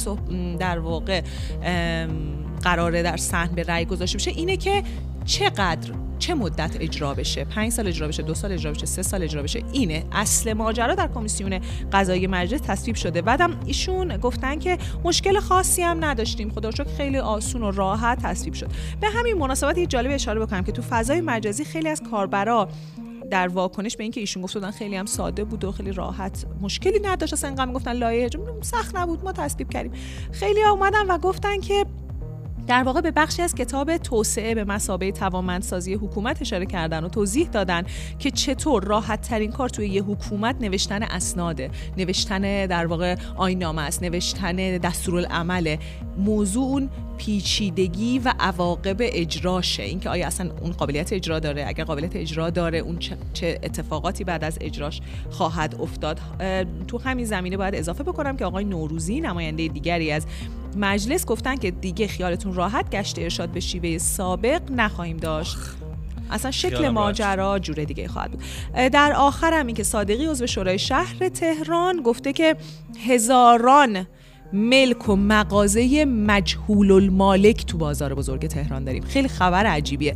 در 0.60 0.80
واقع 0.80 1.22
قراره 2.64 3.04
در 3.04 3.18
سهن 3.18 3.56
به 3.56 3.64
رأی 3.64 3.86
گذاشته 3.86 4.18
بشه 4.18 4.32
اینه 4.32 4.58
که 4.58 4.84
چقدر 5.26 5.92
چه 6.20 6.34
مدت 6.34 6.78
اجرا 6.80 7.14
بشه؟ 7.14 7.46
پنج 7.46 7.72
سال 7.72 7.88
اجرا 7.88 8.08
بشه 8.08 8.24
دو 8.24 8.34
سال 8.34 8.52
اجرا 8.52 8.72
بشه 8.72 8.86
سه 8.86 9.02
سال 9.02 9.24
اجرا 9.24 9.44
بشه؟ 9.44 9.64
اینه. 9.72 10.04
اصل 10.12 10.54
ماجرا 10.54 10.96
در 10.96 11.08
کمیسیون 11.08 11.60
قضایی 11.94 12.28
مجلس 12.28 12.62
تصویب 12.62 12.96
شده. 12.96 13.22
بعدم 13.22 13.60
ایشون 13.66 14.18
گفتن 14.18 14.60
که 14.60 14.78
مشکل 15.04 15.40
خاصی 15.40 15.82
هم 15.82 16.06
نداشتیم. 16.06 16.52
خدا 16.52 16.72
شکر 16.72 16.84
خیلی 16.98 17.18
آسون 17.18 17.64
و 17.64 17.72
راحت 17.72 18.22
تصویب 18.24 18.54
شد. 18.54 18.72
به 19.02 19.08
همین 19.10 19.38
مناسبت 19.38 19.78
یه 19.78 19.86
جالب 19.86 20.12
اشاره 20.12 20.40
بکنم 20.40 20.64
که 20.64 20.72
تو 20.72 20.82
فضای 20.82 21.22
مجازی 21.22 21.66
خیلی 21.66 21.90
از 21.90 22.02
کاربرا 22.12 22.65
در 23.32 23.48
واکنش 23.48 23.98
به 23.98 24.04
اینکه 24.04 24.20
ایشون 24.20 24.44
گفته 24.44 24.60
بودن 24.60 24.72
خیلی 24.72 24.96
هم 24.96 25.06
ساده 25.06 25.44
بود 25.44 25.64
و 25.66 25.72
خیلی 25.72 25.92
راحت. 25.92 26.46
مشکلی 26.62 27.00
نداشت. 27.00 27.34
اصلا 27.34 27.50
انقدر 27.50 27.66
می‌گفتن 27.66 27.94
لایحه 27.94 28.26
حجاب 28.26 28.64
سخت 28.64 28.96
نبود. 28.96 29.24
ما 29.24 29.32
تصویب 29.32 29.70
کردیم. 29.70 29.92
خیلی 30.32 30.64
اومدن 30.64 31.08
و 31.08 31.18
گفتن 31.18 31.60
که 31.60 31.86
در 32.68 32.84
واقع 32.84 33.02
به 33.02 33.12
بخشی 33.12 33.42
از 33.42 33.56
کتاب 33.56 33.98
توسعه 33.98 34.56
به 34.56 34.64
مسابقه 34.64 35.12
توانمندسازی 35.12 35.94
حکومت 35.94 36.42
اشاره 36.42 36.66
کردن 36.66 37.04
و 37.04 37.10
توضیح 37.10 37.50
دادن 37.50 37.84
که 38.20 38.32
چطور 38.32 38.84
راحت 38.84 39.22
ترین 39.22 39.52
کار 39.52 39.70
توی 39.70 39.88
یه 39.88 40.04
حکومت 40.04 40.56
نوشتن 40.62 41.04
اسناده 41.04 41.72
نوشتن 41.98 42.66
در 42.66 42.86
واقع 42.86 43.16
آینامه 43.36 43.82
است 43.82 44.04
نوشتن 44.04 44.78
دستورالعمله. 44.78 45.80
موضوع 46.18 46.66
اون 46.66 46.90
پیچیدگی 47.18 48.20
و 48.20 48.34
عواقب 48.40 48.98
اجراشه. 49.00 49.84
اینکه 49.84 50.10
آیا 50.10 50.28
اصلا 50.28 50.52
اون 50.62 50.72
قابلیت 50.72 51.14
اجرا 51.14 51.40
داره 51.40 51.66
اگر 51.68 51.84
قابلیت 51.84 52.16
اجرا 52.16 52.50
داره 52.50 52.78
اون 52.78 53.00
چه, 53.34 53.60
اتفاقاتی 53.64 54.24
بعد 54.24 54.44
از 54.44 54.58
اجراش 54.62 55.02
خواهد 55.30 55.76
افتاد. 55.82 56.20
تو 56.88 56.98
همین 56.98 57.26
زمینه 57.26 57.58
باید 57.58 57.76
اضافه 57.76 58.04
بکنم 58.04 58.38
که 58.38 58.46
آقای 58.46 58.66
نوروزی 58.66 59.22
نماینده 59.22 59.68
دیگری 59.68 60.12
از 60.12 60.26
مجلس 60.76 61.26
گفتن 61.26 61.56
که 61.56 61.72
دیگه 61.72 62.08
خیالتون 62.08 62.54
راحت 62.54 62.90
گشت 62.90 63.20
ارشاد 63.20 63.50
به 63.50 63.60
شیوه 63.60 63.98
سابق 63.98 64.62
نخواهیم 64.72 65.18
داشت. 65.18 65.58
اصلا 66.32 66.52
شکل 66.52 66.90
ماجرا 66.90 67.60
جور 67.60 67.84
دیگه 67.84 68.08
خواهد 68.08 68.32
بود. 68.32 68.44
در 68.74 69.14
آخر 69.14 69.54
هم 69.54 69.68
این 69.68 69.76
که 69.76 69.84
صادقی 69.84 70.26
عضو 70.26 70.48
شورای 70.48 70.80
شهر 70.80 71.30
تهران 71.30 72.02
گفته 72.02 72.34
که 72.34 72.56
هزاران 73.08 74.08
ملک 74.54 75.10
و 75.10 75.16
مغازه 75.16 76.06
مجهول 76.06 76.92
المالک 76.92 77.66
تو 77.66 77.78
بازار 77.78 78.14
بزرگ 78.14 78.48
تهران 78.48 78.84
داریم. 78.84 79.04
خیلی 79.04 79.28
خبر 79.28 79.66
عجیبیه. 79.66 80.16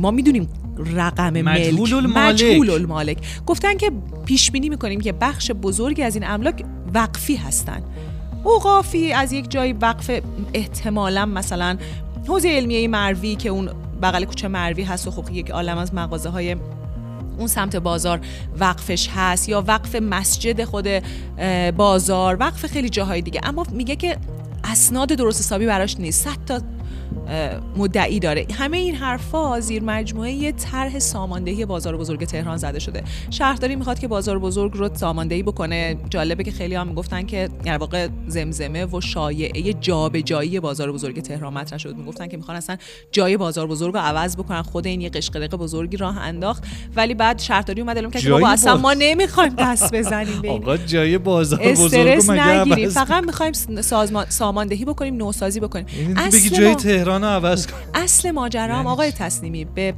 ما 0.00 0.10
می‌دونیم 0.10 0.48
رقم 0.94 1.40
ملک 1.40 1.74
مجهول 1.74 1.94
المالک. 1.94 2.34
مجهول 2.34 2.70
المالک 2.70 3.18
گفتن 3.46 3.76
که 3.76 3.90
پیش 4.24 4.50
بینی 4.50 4.68
می‌کنیم 4.68 5.00
که 5.00 5.12
بخش 5.12 5.50
بزرگی 5.50 6.02
از 6.02 6.14
این 6.14 6.24
املاک 6.26 6.64
وقفی 6.94 7.36
هستن. 7.36 7.82
اوقافی 8.46 9.12
از 9.12 9.32
یک 9.32 9.50
جایی 9.50 9.72
وقف 9.72 10.10
احتمالا 10.54 11.26
مثلا 11.26 11.78
حوزه 12.28 12.48
علمیه 12.48 12.88
مروی 12.88 13.36
که 13.36 13.48
اون 13.48 13.70
بغل 14.02 14.24
کوچه 14.24 14.48
مروی 14.48 14.82
هست 14.82 15.08
و 15.08 15.10
خب 15.10 15.30
یک 15.32 15.50
عالم 15.50 15.78
از 15.78 15.94
مغازه 15.94 16.28
های 16.28 16.56
اون 17.38 17.46
سمت 17.46 17.76
بازار 17.76 18.20
وقفش 18.58 19.08
هست 19.14 19.48
یا 19.48 19.64
وقف 19.66 19.94
مسجد 19.94 20.64
خود 20.64 20.88
بازار 21.76 22.36
وقف 22.40 22.66
خیلی 22.66 22.88
جاهای 22.88 23.22
دیگه. 23.22 23.40
اما 23.42 23.66
میگه 23.72 23.96
که 23.96 24.18
اسناد 24.64 25.08
درست 25.08 25.40
حسابی 25.40 25.66
براش 25.66 25.96
نیست. 25.98 26.24
صد 26.24 26.44
تا 26.46 26.54
اه، 26.54 26.62
مدعی 27.76 28.20
داره. 28.20 28.46
همه 28.54 28.76
این 28.76 28.94
حرفا 28.94 29.60
زیر 29.60 29.82
مجموعه 29.82 30.32
یه 30.32 30.52
طرح 30.52 30.98
ساماندهی 30.98 31.64
بازار 31.64 31.96
بزرگ 31.96 32.24
تهران 32.24 32.56
زده 32.56 32.78
شده. 32.78 33.02
شهرداری 33.30 33.76
می‌خواد 33.76 33.98
که 33.98 34.08
بازار 34.08 34.38
بزرگ 34.38 34.72
رو 34.74 34.90
ساماندهی 34.94 35.42
بکنه. 35.42 35.96
جالبه 36.10 36.44
که 36.44 36.50
خیلی 36.50 36.74
هم 36.74 36.88
می‌گفتن 36.88 37.22
که 37.22 37.48
در 37.64 37.78
واقع 37.78 38.08
زمزمه 38.26 38.84
و 38.84 39.00
شایعه 39.00 39.72
جابجایی 39.72 40.60
بازار 40.60 40.92
بزرگ 40.92 41.20
تهران 41.20 41.52
مطرح 41.52 41.78
شد. 41.78 41.96
می‌گفتن 41.96 42.26
که 42.26 42.36
می‌خوان 42.36 42.56
اصلا 42.56 42.76
جای 43.12 43.36
بازار 43.36 43.66
بزرگ 43.66 43.94
رو 43.94 44.00
عوض 44.00 44.36
بکنن. 44.36 44.62
خود 44.62 44.86
این 44.86 45.00
یه 45.00 45.08
قشقرق 45.08 45.54
بزرگی 45.54 45.96
راه 45.96 46.18
انداخت. 46.18 46.64
ولی 46.96 47.14
بعد 47.14 47.38
شهرداری 47.38 47.80
اومد 47.80 47.96
اعلام 47.96 48.10
کرد 48.10 48.22
که 48.22 48.30
بابا 48.30 48.48
اصلا 48.48 48.76
ما 48.76 48.94
نمی‌خوایم 48.94 49.54
دست 49.58 49.94
بزنیم 49.94 50.40
به 50.42 50.48
این. 50.48 50.62
آقا 50.62 50.76
جای 50.76 51.18
بازار 51.18 51.72
بزرگ 51.72 52.22
مگه 52.28 52.88
فقط 52.88 53.24
می‌خوایم 53.24 53.52
سازمان 53.80 54.26
ساماندهی 54.28 54.84
بکنیم 54.84 55.16
نوسازی 55.16 55.60
بکنیم. 55.60 55.86
یعنی 55.98 56.14
بگی 56.14 56.20
اصل 56.26 56.48
جای 56.48 56.74
تهران 56.74 57.15
رو 57.22 57.28
عوض 57.28 57.66
کن 57.66 57.76
اصل 57.94 58.30
ماجرا 58.30 58.76
هم 58.76 58.86
آقای 58.86 59.12
چی؟ 59.12 59.18
تسلیمی 59.18 59.64
به 59.64 59.94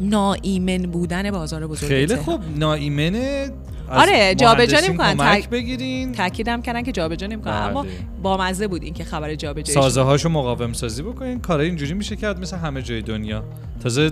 ناایمن 0.00 0.78
بودن 0.78 1.30
بازار 1.30 1.66
بزرگ 1.66 1.88
خیلی. 1.88 2.16
خوب 2.16 2.40
ناایمنه 2.56 3.50
از 3.90 4.08
آره، 4.08 4.34
جابجا 4.34 4.80
نمی‌کنن. 4.80 5.40
تک- 5.40 5.48
بگیرین 5.48 6.12
تاکیدم 6.12 6.62
کردن 6.62 6.82
که 6.82 6.92
جابجا 6.92 7.26
نمی‌کنن 7.26 7.52
اما 7.52 7.82
بله. 7.82 7.92
با 8.22 8.36
مزه 8.36 8.66
بود 8.68 8.82
این 8.82 8.94
که 8.94 9.04
خبر 9.04 9.34
جابجایی 9.34 9.74
سازه 9.74 10.00
هاشو 10.00 10.28
مقاوم 10.28 10.72
سازی 10.72 11.02
بکنین 11.02 11.40
کارای 11.40 11.66
اینجوری 11.66 11.94
میشه 11.94 12.16
کرد 12.16 12.40
مثل 12.40 12.56
همه 12.56 12.82
جای 12.82 13.02
دنیا 13.02 13.44
تازه 13.82 14.10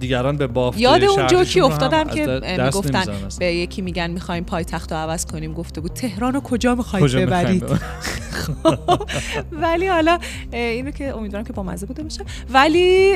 دیگران 0.00 0.36
به 0.36 0.46
بافت 0.46 0.80
یاد 0.80 1.04
اون 1.04 1.26
جوکی 1.26 1.60
افتادم 1.60 2.04
که 2.04 2.30
اصلا. 2.30 3.28
به 3.38 3.46
یکی 3.46 3.82
میگن 3.82 4.10
می‌خوایم 4.10 4.44
پایتخت 4.44 4.92
رو 4.92 4.98
عوض 4.98 5.26
کنیم 5.26 5.52
گفته 5.54 5.80
بود 5.80 5.92
تهران 5.92 6.34
رو 6.34 6.40
کجا 6.40 6.74
می‌خواید 6.74 7.12
ببرید؟ 7.16 7.64
ولی 9.52 9.86
حالا 9.86 10.18
اینو 10.52 10.90
که 10.90 11.16
امیدوارم 11.16 11.44
که 11.44 11.52
با 11.52 11.62
مزه 11.62 11.86
بوده 11.86 12.02
باشه. 12.02 12.20
ولی 12.50 13.14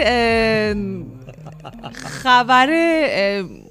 خبر 1.93 2.69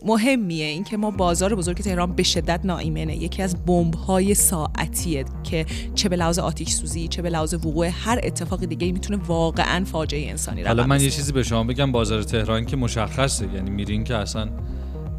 مهمیه 0.05 0.65
این 0.65 0.84
که 0.84 0.98
ما 0.98 1.12
بازار 1.12 1.55
بزرگ 1.55 1.77
تهران 1.77 2.13
به 2.13 2.24
شدت 2.24 2.60
ناایمنه. 2.63 3.15
یکی 3.15 3.43
از 3.43 3.65
بمب 3.65 3.93
های 3.93 4.34
ساعتیه 4.34 5.25
که 5.43 5.65
چه 5.96 6.10
به 6.10 6.15
لحاظ 6.15 6.39
آتش 6.39 6.70
سوزی 6.70 7.08
چه 7.08 7.22
به 7.22 7.29
لحاظ 7.29 7.53
وقوع 7.53 7.88
هر 7.88 8.20
اتفاق 8.24 8.65
دیگه 8.65 8.91
می‌تونه 8.91 9.24
واقعا 9.27 9.86
فاجعه 9.86 10.29
انسانی 10.29 10.63
حالا 10.63 10.88
من 10.88 11.01
یه. 11.01 11.10
چیزی 11.10 11.31
به 11.31 11.43
شما 11.43 11.63
بگم 11.63 11.91
بازار 11.91 12.24
تهران 12.24 12.65
که 12.65 12.77
مشخصه. 12.77 13.48
یعنی 13.53 13.70
میرین 13.70 14.03
که 14.03 14.15
اصلا 14.15 14.50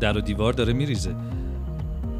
در 0.00 0.18
و 0.18 0.20
دیوار 0.20 0.52
داره 0.52 0.72
میریزه. 0.72 1.14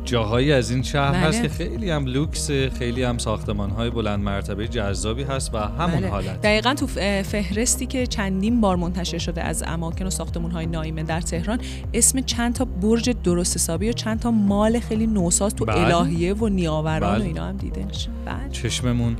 جاهایی 0.04 0.52
از 0.52 0.70
این 0.70 0.82
شهر 0.82 1.12
بله. 1.12 1.20
هست 1.20 1.42
که 1.42 1.48
خیلی 1.48 1.90
هم 1.90 2.06
لوکس 2.06 2.50
خیلی 2.50 3.02
هم 3.02 3.18
ساختمان 3.18 3.70
های 3.70 3.90
بلند 3.90 4.20
مرتبه 4.20 4.68
جذابی 4.68 5.22
هست 5.22 5.54
و 5.54 5.58
همون 5.58 6.00
بله. 6.00 6.08
حالت 6.08 6.40
دقیقا 6.40 6.74
تو 6.74 6.86
فهرستی 7.22 7.86
که 7.86 8.06
چندین 8.06 8.60
بار 8.60 8.76
منتشر 8.76 9.18
شده 9.18 9.42
از 9.42 9.64
اماکن 9.66 10.06
و 10.06 10.10
ساختمون 10.10 10.50
های 10.50 10.66
نایمن 10.66 11.02
در 11.02 11.20
تهران 11.20 11.60
اسم 11.94 12.20
چند 12.20 12.54
تا 12.54 12.64
برج 12.64 13.10
درست 13.24 13.56
حسابی 13.56 13.88
و 13.88 13.92
چند 13.92 14.20
تا 14.20 14.30
مال 14.30 14.80
خیلی 14.80 15.06
نوساز 15.06 15.54
تو 15.54 15.64
بله. 15.64 15.96
الهیه 15.96 16.34
و 16.34 16.48
نیاوران 16.48 17.12
بله. 17.12 17.24
و 17.24 17.26
اینا 17.26 17.44
هم 17.44 17.56
دیده 17.56 17.84
میشه 17.84 18.08
بله. 18.26 18.48
چشممون 18.50 19.16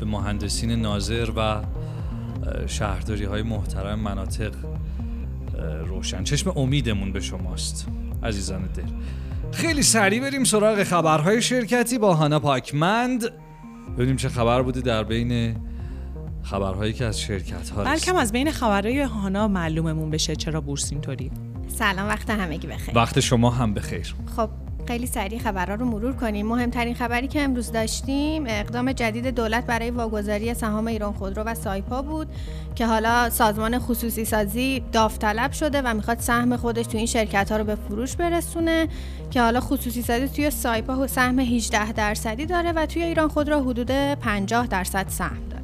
به 0.00 0.06
مهندسین 0.06 0.70
ناظر 0.70 1.30
و 1.36 1.62
شهرداری 2.66 3.24
های 3.24 3.42
محترم 3.42 3.98
مناطق 3.98 4.52
روشن 5.86 6.24
چشم 6.24 6.52
امیدمون 6.56 7.12
به 7.12 7.20
شماست 7.20 7.86
عزیزان 8.22 8.62
دل 8.62 8.82
خیلی 9.52 9.82
سریع 9.82 10.20
بریم 10.20 10.44
سراغ 10.44 10.82
خبرهای 10.82 11.42
شرکتی 11.42 11.98
با 11.98 12.14
هانا 12.14 12.40
پاکمند. 12.40 13.24
ببینیم 13.96 14.16
چه 14.16 14.28
خبر 14.28 14.62
بوده 14.62 14.80
در 14.80 15.04
بین 15.04 15.56
خبرهایی 16.42 16.92
که 16.92 17.04
از 17.04 17.20
شرکت 17.20 17.70
ها 17.70 17.84
بلکم 17.84 18.16
از 18.16 18.32
بین 18.32 18.50
خبرهای 18.50 19.00
هانا 19.00 19.48
معلوممون 19.48 20.10
بشه 20.10 20.36
چرا 20.36 20.60
بورس 20.60 20.92
اینطوری. 20.92 21.30
سلام 21.68 22.08
وقت 22.08 22.30
همگی 22.30 22.66
بخیر. 22.66 22.94
وقت 22.94 23.20
شما 23.20 23.50
هم 23.50 23.74
بخیر. 23.74 24.14
خب 24.36 24.50
خیلی 24.92 25.06
سریع 25.06 25.38
خبرها 25.38 25.74
رو 25.74 25.86
مرور 25.86 26.12
کنیم. 26.12 26.46
مهمترین 26.46 26.94
خبری 26.94 27.28
که 27.28 27.42
امروز 27.42 27.72
داشتیم 27.72 28.44
اقدام 28.46 28.92
جدید 28.92 29.26
دولت 29.26 29.66
برای 29.66 29.90
واگذاری 29.90 30.54
سهام 30.54 30.86
ایران 30.86 31.12
خودرو 31.12 31.42
و 31.42 31.54
سایپا 31.54 32.02
بود 32.02 32.28
که 32.74 32.86
حالا 32.86 33.30
سازمان 33.30 33.78
خصوصی 33.78 34.24
سازی 34.24 34.82
داوطلب 34.92 35.52
شده 35.52 35.82
و 35.82 35.94
می‌خواد 35.94 36.18
سهم 36.18 36.56
خودش 36.56 36.86
تو 36.86 36.96
این 36.96 37.06
شرکت 37.06 37.52
ها 37.52 37.58
رو 37.58 37.64
به 37.64 37.74
فروش 37.74 38.16
برسونه 38.16 38.88
که 39.30 39.42
حالا 39.42 39.60
خصوصی 39.60 40.02
سازی 40.02 40.28
توی 40.28 40.50
سایپا 40.50 41.06
سهم 41.06 41.38
18 41.38 41.92
درصدی 41.92 42.46
داره 42.46 42.72
و 42.72 42.86
توی 42.86 43.02
ایران 43.02 43.28
خودرو 43.28 43.60
حدود 43.60 43.90
50 43.90 44.66
درصد 44.66 45.06
سهم 45.08 45.48
داره. 45.50 45.62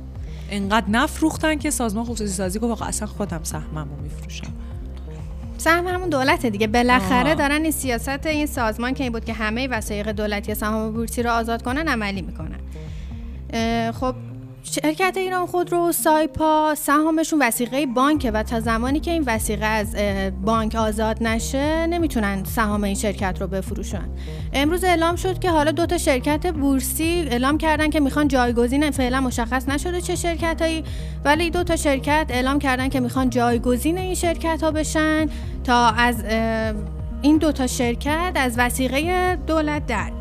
انقدر 0.51 0.91
نفروختن 0.91 1.59
که 1.59 1.71
سازمان 1.71 2.05
خصوصی 2.05 2.33
سازی 2.33 2.59
گفت 2.59 2.83
اصلا 2.83 3.09
خودم 3.09 3.41
سهممو 3.43 3.97
میفروشم. 4.03 4.53
سهم 5.59 5.87
همون 5.87 6.09
دولت 6.09 6.47
دیگه 6.47 6.67
بالاخره. 6.67 7.35
دارن 7.35 7.63
این 7.63 7.71
سیاست 7.71 8.27
این 8.27 8.47
سازمان 8.47 8.95
که 8.95 9.03
این 9.03 9.13
بود 9.13 9.25
که 9.25 9.33
همه 9.33 9.69
وسایق 9.69 10.09
دولتی 10.09 10.55
سهام 10.55 10.93
بورسی 10.93 11.23
رو 11.23 11.31
آزاد 11.31 11.63
کنن 11.63 11.89
عملی 11.89 12.23
می‌کنن 12.23 12.59
خب 13.93 14.15
شرکت 14.63 15.17
ایران 15.17 15.47
خودرو 15.47 15.93
سایپا 15.93 16.75
سهامشون 16.75 17.43
وسیقه 17.43 17.87
بانکه 17.87 18.31
و 18.31 18.43
تا 18.43 18.61
زمانی 18.61 19.01
که 19.01 19.11
این 19.11 19.25
وسیقه 19.27 19.67
از 19.67 19.97
بانک 20.45 20.75
آزاد 20.75 21.23
نشه 21.23 21.87
نمی‌تونن 21.87 22.45
سهام 22.45 22.85
این 22.85 22.95
شرکت 22.95 23.41
رو 23.41 23.47
بفروشن. 23.47 24.09
امروز 24.53 24.85
اعلام 24.85 25.17
شد 25.17 25.39
که 25.39 25.51
حالا 25.51 25.71
دو 25.71 25.87
تا 25.87 25.99
شرکت 25.99 26.47
بورسی 26.47 27.27
اعلام 27.31 27.59
کردن 27.59 27.91
که 27.91 28.01
می‌خوان 28.01 28.29
جایگزین 28.29 28.91
فعلا 28.91 29.21
مشخص 29.21 29.69
نشده 29.69 30.01
چه 30.01 30.17
شرکتایی 30.17 30.85
ولی 31.25 31.51
دو 31.51 31.65
تا 31.65 31.77
شرکت 31.77 32.27
اعلام 32.29 32.59
کردن 32.59 32.89
که 32.89 33.01
می‌خوان 33.01 33.31
جایگزین 33.31 33.99
این 33.99 34.15
شرکت 34.15 34.63
ها 34.63 34.71
بشن 34.71 35.29
تا 35.65 35.87
از 35.87 36.25
این 37.23 37.39
دو 37.39 37.53
تا 37.53 37.67
شرکت 37.67 38.33
از 38.35 38.55
وسیقه 38.59 39.37
دولت 39.47 39.87
در. 39.87 40.18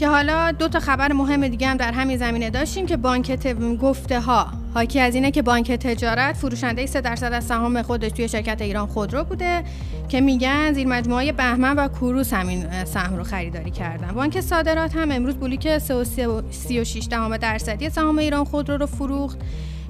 که 0.00 0.08
حالا 0.08 0.52
دو 0.52 0.68
تا 0.68 0.80
خبر 0.80 1.12
مهم 1.12 1.48
دیگه 1.48 1.68
هم 1.68 1.76
در 1.76 1.92
همین 1.92 2.16
زمینه 2.16 2.50
داشتیم 2.50 2.86
که 2.86 2.96
بانک 2.96 3.32
ت... 3.32 3.76
گفته 3.78 4.20
ها 4.20 4.46
حاکی 4.74 5.00
از 5.00 5.14
اینه 5.14 5.30
که 5.30 5.42
بانک 5.42 5.72
تجارت 5.72 6.36
فروشنده 6.36 6.86
3 6.86 7.00
درصد 7.00 7.32
از 7.32 7.44
سهام 7.44 7.82
خودش 7.82 8.10
توی 8.10 8.28
شرکت 8.28 8.62
ایران 8.62 8.86
خودرو 8.86 9.24
بوده 9.24 9.64
که 10.08 10.20
میگن 10.20 10.72
زیر 10.72 10.86
مجموعه 10.86 11.32
بهمن 11.32 11.76
و 11.76 11.88
کوروس 11.88 12.32
همین 12.32 12.84
سهم 12.84 13.16
رو 13.16 13.24
خریداری 13.24 13.70
کردن. 13.70 14.12
بانک 14.12 14.40
صادرات 14.40 14.96
هم 14.96 15.12
امروز 15.12 15.34
بلیک 15.34 15.78
36 15.78 17.08
دهم 17.10 17.36
درصدی 17.36 17.90
سهام 17.90 18.18
ایران 18.18 18.44
خودرو 18.44 18.76
رو 18.76 18.86
فروخت 18.86 19.38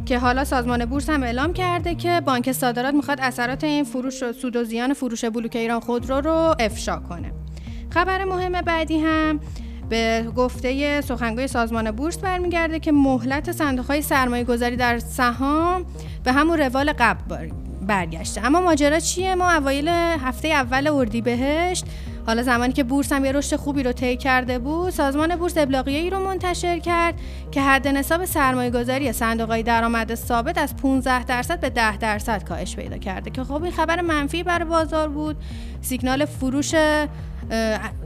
که 0.06 0.18
حالا 0.18 0.44
سازمان 0.44 0.84
بورس 0.84 1.10
هم 1.10 1.22
اعلام 1.22 1.52
کرده 1.52 1.94
که 1.94 2.20
بانک 2.26 2.52
صادرات 2.52 2.94
می‌خواد 2.94 3.18
اثرات 3.20 3.64
این 3.64 3.84
فروش 3.84 4.22
و 4.22 4.32
سود 4.32 4.56
و 4.56 4.64
زیان 4.64 4.94
فروش 4.94 5.24
بلوک 5.24 5.56
ایران 5.56 5.80
خودرو 5.80 6.20
رو 6.20 6.54
افشا 6.58 6.96
کنه. 6.96 7.32
خبر 7.90 8.24
مهم 8.24 8.60
بعدی 8.62 8.98
هم 8.98 9.40
به 9.90 10.26
گفته 10.36 11.00
سخنگوی 11.00 11.46
سازمان 11.48 11.90
بورس 11.90 12.18
برمیگرده 12.18 12.78
که 12.78 12.92
مهلت 12.92 13.52
صندوق 13.52 13.86
های 13.86 14.02
سرمایه 14.02 14.44
گذاری 14.44 14.76
در 14.76 14.98
سهام 14.98 15.84
به 16.24 16.32
همون 16.32 16.58
روال 16.58 16.92
قبل 16.98 17.24
بر- 17.28 17.50
برگشته. 17.86 18.46
اما 18.46 18.60
ماجرا 18.60 18.98
چیه؟ 19.00 19.34
ما 19.34 19.50
اوایل 19.52 19.88
هفته 19.88 20.48
اول 20.48 20.88
اردیبهشت 20.88 21.84
حالا 22.26 22.42
زمانی 22.42 22.72
که 22.72 22.84
بورس 22.84 23.12
هم 23.12 23.24
یه 23.24 23.32
رشد 23.32 23.56
خوبی 23.56 23.82
رو 23.82 23.92
طی 23.92 24.16
کرده 24.16 24.58
بود 24.58 24.90
سازمان 24.90 25.36
بورس 25.36 25.56
ابلاغیه 25.58 25.98
ای 25.98 26.10
رو 26.10 26.18
منتشر 26.24 26.78
کرد 26.78 27.14
که 27.50 27.62
حد 27.62 27.88
نصاب 27.88 28.24
سرمایه 28.24 28.70
گذاری 28.70 29.12
صندوق 29.12 29.60
درآمد 29.60 30.14
ثابت 30.14 30.58
از 30.58 30.76
15 30.76 31.24
درصد 31.24 31.60
به 31.60 31.70
10 31.70 31.96
درصد 31.96 32.44
کاهش 32.44 32.76
پیدا 32.76 32.98
کرده. 32.98 33.30
که 33.30 33.44
خب 33.44 33.62
این 33.62 33.72
خبر 33.72 34.00
منفی 34.00 34.42
برای 34.42 34.64
بازار 34.64 35.08
بود. 35.08 35.36
سیگنال 35.82 36.24
فروش 36.24 36.74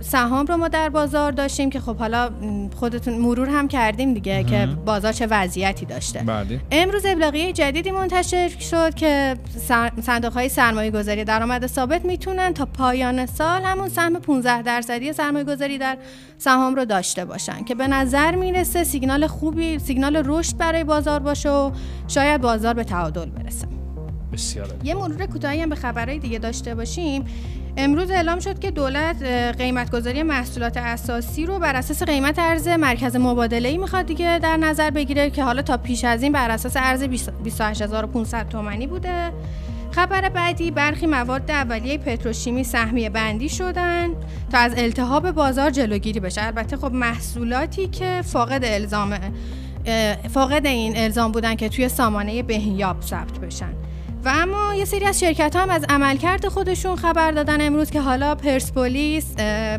سهام 0.01 0.47
رو 0.47 0.57
ما 0.57 0.69
در 0.69 0.89
بازار 0.89 1.33
داشتیم 1.33 1.71
که 1.71 1.81
خب 1.81 1.97
حالا 1.97 2.31
خودتون 2.77 3.15
مرور 3.15 3.49
هم 3.49 3.69
کردیم 3.69 4.15
دیگه 4.15 4.45
که 4.45 4.69
بازار 4.87 5.13
چه 5.13 5.27
وضعیتی 5.31 5.87
داشته. 5.87 6.19
بله. 6.19 6.61
امروز 6.71 7.07
ابلاغیه 7.07 7.53
جدیدی 7.53 7.91
منتشر 7.91 8.49
شد 8.49 8.95
که 8.95 9.37
صندوق 10.03 10.33
های 10.33 10.49
سرمایه 10.49 10.91
گذاری 10.91 11.25
درآمد 11.25 11.67
ثابت 11.67 12.05
می‌تونن 12.05 12.55
تا 12.55 12.67
پایان 12.67 13.27
سال 13.27 13.63
همون 13.63 13.89
سهم 13.89 14.19
15 14.19 14.63
درصدی 14.63 15.13
سرمایه 15.13 15.45
گذاری 15.45 15.79
در 15.79 15.99
سهام 16.39 16.75
رو 16.75 16.85
داشته 16.85 17.25
باشن 17.25 17.65
که 17.65 17.75
به 17.75 17.89
نظر 17.89 18.35
می‌رسه 18.35 18.85
سیگنال 18.85 19.27
خوبی 19.27 19.79
سیگنال 19.79 20.23
رشد 20.25 20.57
برای 20.57 20.85
بازار 20.85 21.21
باشه 21.21 21.51
و 21.51 21.71
شاید 22.09 22.41
بازار 22.41 22.75
به 22.75 22.85
تعادل 22.85 23.27
برسه. 23.31 23.84
بسیار. 24.35 24.69
یه 24.85 24.95
مرور 24.95 25.27
کوتاهی 25.27 25.61
هم 25.61 25.69
به 25.69 25.75
خبرهای 25.75 26.19
دیگه 26.19 26.39
داشته 26.39 26.75
باشیم. 26.75 27.25
امروز 27.77 28.11
اعلام 28.11 28.41
شد 28.41 28.59
که 28.59 28.71
دولت 28.71 29.23
قیمتگذاری 29.59 30.23
محصولات 30.23 30.77
اساسی 30.77 31.47
رو 31.47 31.59
بر 31.59 31.77
اساس 31.77 32.03
قیمت 32.03 32.39
ارز 32.39 32.69
مرکز 32.69 33.17
مبادله 33.17 33.69
ای 33.69 33.79
می‌خواد 33.79 34.07
دیگه 34.07 34.39
در 34.39 34.57
نظر 34.57 34.91
بگیره 34.91 35.31
که 35.31 35.45
حالا 35.45 35.63
تا 35.63 35.77
پیش 35.77 36.05
از 36.05 36.23
این 36.23 36.33
بر 36.33 36.51
اساس 36.51 36.73
ارز 36.77 37.03
28500 37.03 38.49
تومانی 38.49 38.87
بوده. 38.87 39.33
خبر 39.91 40.29
بعدی 40.29 40.71
برخی 40.71 41.07
مواد 41.07 41.51
اولیه 41.51 41.99
پتروشیمی 41.99 42.65
سهمیه 42.65 43.11
بندی 43.11 43.49
شدن 43.49 44.09
تا 44.53 44.59
از 44.59 44.73
التهاب 44.77 45.31
بازار 45.31 45.71
جلوگیری 45.71 46.21
بشه. 46.21 46.45
البته 46.45 46.77
خب 46.77 46.93
محصولاتی 46.93 47.89
که 47.89 48.23
فاقد 48.25 48.65
الزام 48.65 49.19
اه، 49.87 50.15
فاقد 50.15 50.67
این 50.67 50.97
الزام 50.97 51.33
بودن 51.33 51.55
که 51.55 51.69
توی 51.69 51.89
سامانه 51.89 52.43
بهیاب 52.43 53.03
ثبت 53.03 53.39
بشن. 53.39 53.73
و 54.25 54.29
اما 54.29 54.75
یه 54.75 54.85
سری 54.85 55.05
از 55.05 55.21
شرکت 55.21 55.57
هم 55.57 55.71
از 55.71 55.85
عملکرد 55.89 56.49
خودشون 56.49 56.97
خبر 56.97 57.31
دادن 57.31 57.67
امروز 57.67 57.91
که 57.91 58.01
حالا 58.01 58.35
پرسپولیس 58.35 59.35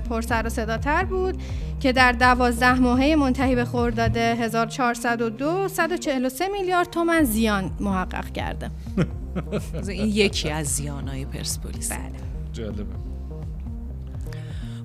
پرسر 0.09 0.45
و 0.45 0.49
صداتر 0.49 1.05
بود 1.05 1.41
که 1.79 1.91
در 1.91 2.11
دوازده 2.11 2.79
ماهه 2.79 3.15
منتهی 3.15 3.55
به 3.55 3.65
خرداد 3.65 4.17
1402 4.17 5.67
143 5.67 6.47
میلیارد 6.47 6.89
تومن 6.89 7.23
زیان 7.23 7.71
محقق 7.79 8.31
کرده. 8.31 8.71
این 9.87 10.07
یکی 10.07 10.49
از 10.49 10.67
زیانای 10.67 11.25
پرسپولیس. 11.25 11.91
بله. 11.91 11.99
جالبه. 12.53 13.14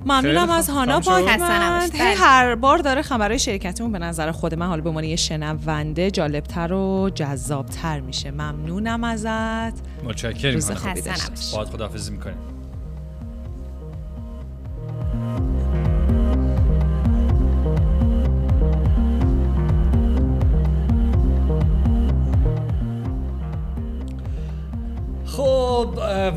ممنونم 0.04 0.50
از. 0.50 0.70
هانا 0.70 1.00
پاکمند. 1.00 1.94
هی. 1.94 2.14
هر 2.16 2.54
بار 2.54 2.78
داره 2.78 3.02
خبرهای 3.02 3.38
شرکتمون 3.38 3.92
به 3.92 3.98
نظر 3.98 4.30
خود 4.30 4.54
من 4.54 4.66
حالا 4.66 4.82
به 4.82 4.88
عنوان 4.88 5.04
یه 5.04 5.16
شنونده 5.16 6.10
جالبتر 6.10 6.72
و 6.72 7.10
جذابتر 7.14 8.00
میشه 8.00 8.30
ممنونم 8.30 9.04
ازت 9.04 9.78
روز 10.54 10.70
هانا. 10.70 10.80
خوبی. 10.80 11.00
باش. 11.00 11.54
باید 11.54 11.68
خداحافظی 11.68 12.12
می‌کنیم 12.12 12.36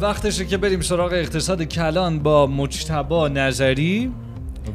وقتشه 0.03 0.45
که 0.45 0.57
بریم 0.57 0.81
سراغ 0.81 1.13
اقتصاد 1.13 1.63
کلان 1.63 2.19
با 2.19 2.47
مجتبا 2.47 3.27
نظری 3.27 4.11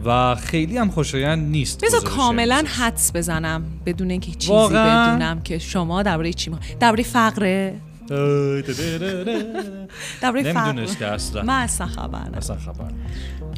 و 0.05 0.35
خیلی 0.35 0.79
هم 0.79 0.91
خوشایند 0.91 1.49
نیست 1.51 1.85
بذار 1.85 2.01
کاملا. 2.01 2.65
حدس 2.67 3.13
بزنم 3.15 3.63
بدون 3.87 4.11
اینکه 4.11 4.33
چیزی 4.33 4.53
واقعاً؟ 4.53 5.17
بدونم 5.17 5.41
که 5.41 5.59
شما 5.59 6.03
درباره 6.03 6.33
چی 6.33 6.51
ما 6.51 6.59
درباره 6.81 7.03
فقره 7.03 7.75
درباره 10.21 10.53
فقر 10.53 10.67
نمی‌دونسته 10.67 11.07
اصلا 11.07 11.43
من 11.43 11.63
اصلا 11.63 11.87
خبر 11.87 12.19
ندارم. 12.19 12.35
اصلا 12.35 12.57
خبر 12.57 12.91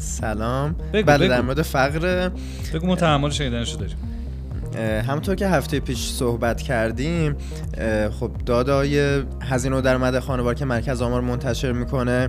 سلام 0.00 0.76
بله. 0.92 1.28
در 1.28 1.40
مورد 1.40 1.62
فقر 1.62 2.30
بگو 2.74 2.87
ما 2.87 2.96
تحمل 2.96 3.30
شنیدنشو 3.30 3.76
داریم 3.76 3.96
همونطور 4.78 5.35
که 5.35 5.48
هفته 5.48 5.80
پیش 5.80 6.09
صحبت 6.11 6.62
کردیم 6.62 7.37
خب 8.20 8.30
دادای 8.46 9.22
هزینه 9.42 9.76
و 9.76 9.80
درآمد 9.80 10.18
خانوار 10.18 10.54
که 10.54 10.64
مرکز 10.64 11.02
آمار 11.02 11.20
منتشر 11.20 11.72
می‌کنه 11.72 12.28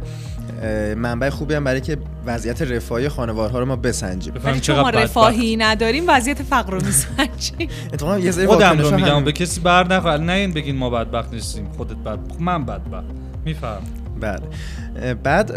منبع 0.96 1.30
خوبی 1.30 1.54
هم 1.54 1.64
برای 1.64 1.82
که 1.82 1.98
وضعیت 2.26 2.62
رفاهی 2.62 3.10
خانوارها 3.10 3.60
رو 3.60 3.66
ما 3.66 3.76
بسنجیم. 3.76 4.34
ولی 4.44 4.60
چون 4.60 4.76
ما 4.76 4.84
بدبخت. 4.84 5.04
رفاهی 5.04 5.58
نداریم 5.58 6.04
وضعیت 6.08 6.44
فقر 6.44 6.72
رو 6.72 6.86
میسنجیم. 6.86 7.70
اتفاقا 7.94 8.20
یه 8.20 8.32
سری 8.32 8.48
خودم 8.48 8.80
رو 8.80 8.96
میگم 8.96 9.16
هم- 9.16 9.24
به 9.24 9.32
کسی 9.32 9.62
بر 9.62 9.88
نخواه 9.88 10.18
نه 10.18 10.34
این 10.34 10.54
بگین 10.54 10.76
ما 10.76 10.90
بدبخت 10.90 11.34
نیستیم 11.34 11.68
خودت 11.78 11.96
بد 11.96 12.20
من 12.40 12.66
بدبخت. 12.66 13.06
میفهم. 13.46 13.82
بله. 14.22 15.14
بعد 15.14 15.52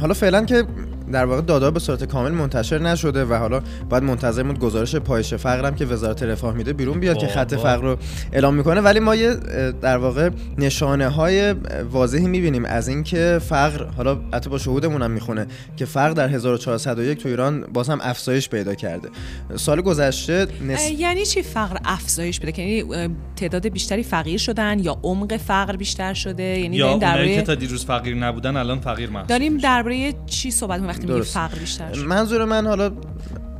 حالا 0.00 0.14
فعلا 0.14 0.44
که 0.44 0.64
در 1.12 1.24
واقع 1.24 1.40
دادا 1.40 1.70
به 1.70 1.80
صورت 1.80 2.04
کامل 2.04 2.30
منتشر 2.30 2.78
نشده 2.78 3.24
و 3.24 3.34
حالا 3.34 3.62
باید 3.90 4.02
منتظر 4.02 4.42
بود 4.42 4.58
گزارش 4.58 4.96
پایش 4.96 5.34
فقرم 5.34 5.74
که 5.74 5.84
وزارت 5.84 6.22
رفاه 6.22 6.54
میده 6.54 6.72
بیرون 6.72 7.00
بیاد 7.00 7.18
که 7.18 7.26
خط. 7.26 7.54
فقر 7.54 7.82
رو 7.82 7.96
اعلام 8.32 8.54
می‌کنه. 8.54 8.80
ولی 8.80 9.00
ما 9.00 9.14
یه 9.14 9.34
در 9.82 9.96
واقع 9.96 10.30
نشانه 10.58 11.08
های 11.08 11.54
واضحی 11.90 12.26
می‌بینیم 12.26 12.64
از 12.64 12.88
اینکه 12.88 13.40
فقر 13.48 13.84
حالا 13.96 14.20
حتی 14.34 14.50
با 14.50 14.58
شهودمون 14.58 15.02
هم 15.02 15.10
می‌خونه 15.10 15.46
که 15.76 15.84
فقر 15.84 16.10
در 16.10 16.28
1401 16.28 17.18
تو 17.18 17.28
ایران 17.28 17.60
باز 17.60 17.88
هم 17.88 17.98
افزایش 18.02 18.48
پیدا 18.48 18.74
کرده. 18.74 19.08
سال 19.56 19.80
گذشته 19.80 20.46
نس... 20.68 20.90
یعنی 20.90 21.26
چی 21.26 21.42
فقر 21.42 21.76
افزایش 21.84 22.40
که 22.40 22.62
یعنی 22.62 23.14
تعداد 23.36 23.68
بیشتری 23.68 24.02
فقیر 24.02 24.38
شدن 24.38 24.78
یا 24.78 24.98
عمق 25.02 25.36
فقر 25.36 25.76
بیشتر 25.76 26.14
شده؟ 26.14 26.42
یعنی 26.42 26.76
یا 26.76 26.90
اونایی 26.90 27.34
که 27.34 27.42
تا 27.42 27.54
دیروز 27.54 27.84
فقیر 27.84 28.16
نبودن 28.16 28.56
الان 28.56 28.80
فقیر 28.80 29.10
محسوب 29.10 29.28
داریم 29.28 29.56
درباره 29.56 30.12
چی 30.26 30.50
صحبت 30.50 30.80
می‌کنیم؟ 30.80 30.99
وقتی 31.00 31.12
درست. 31.12 31.34
فقر 31.34 31.58
بیشتر 31.58 31.94
منظور 31.94 32.44
من 32.44 32.66
حالا 32.66 32.92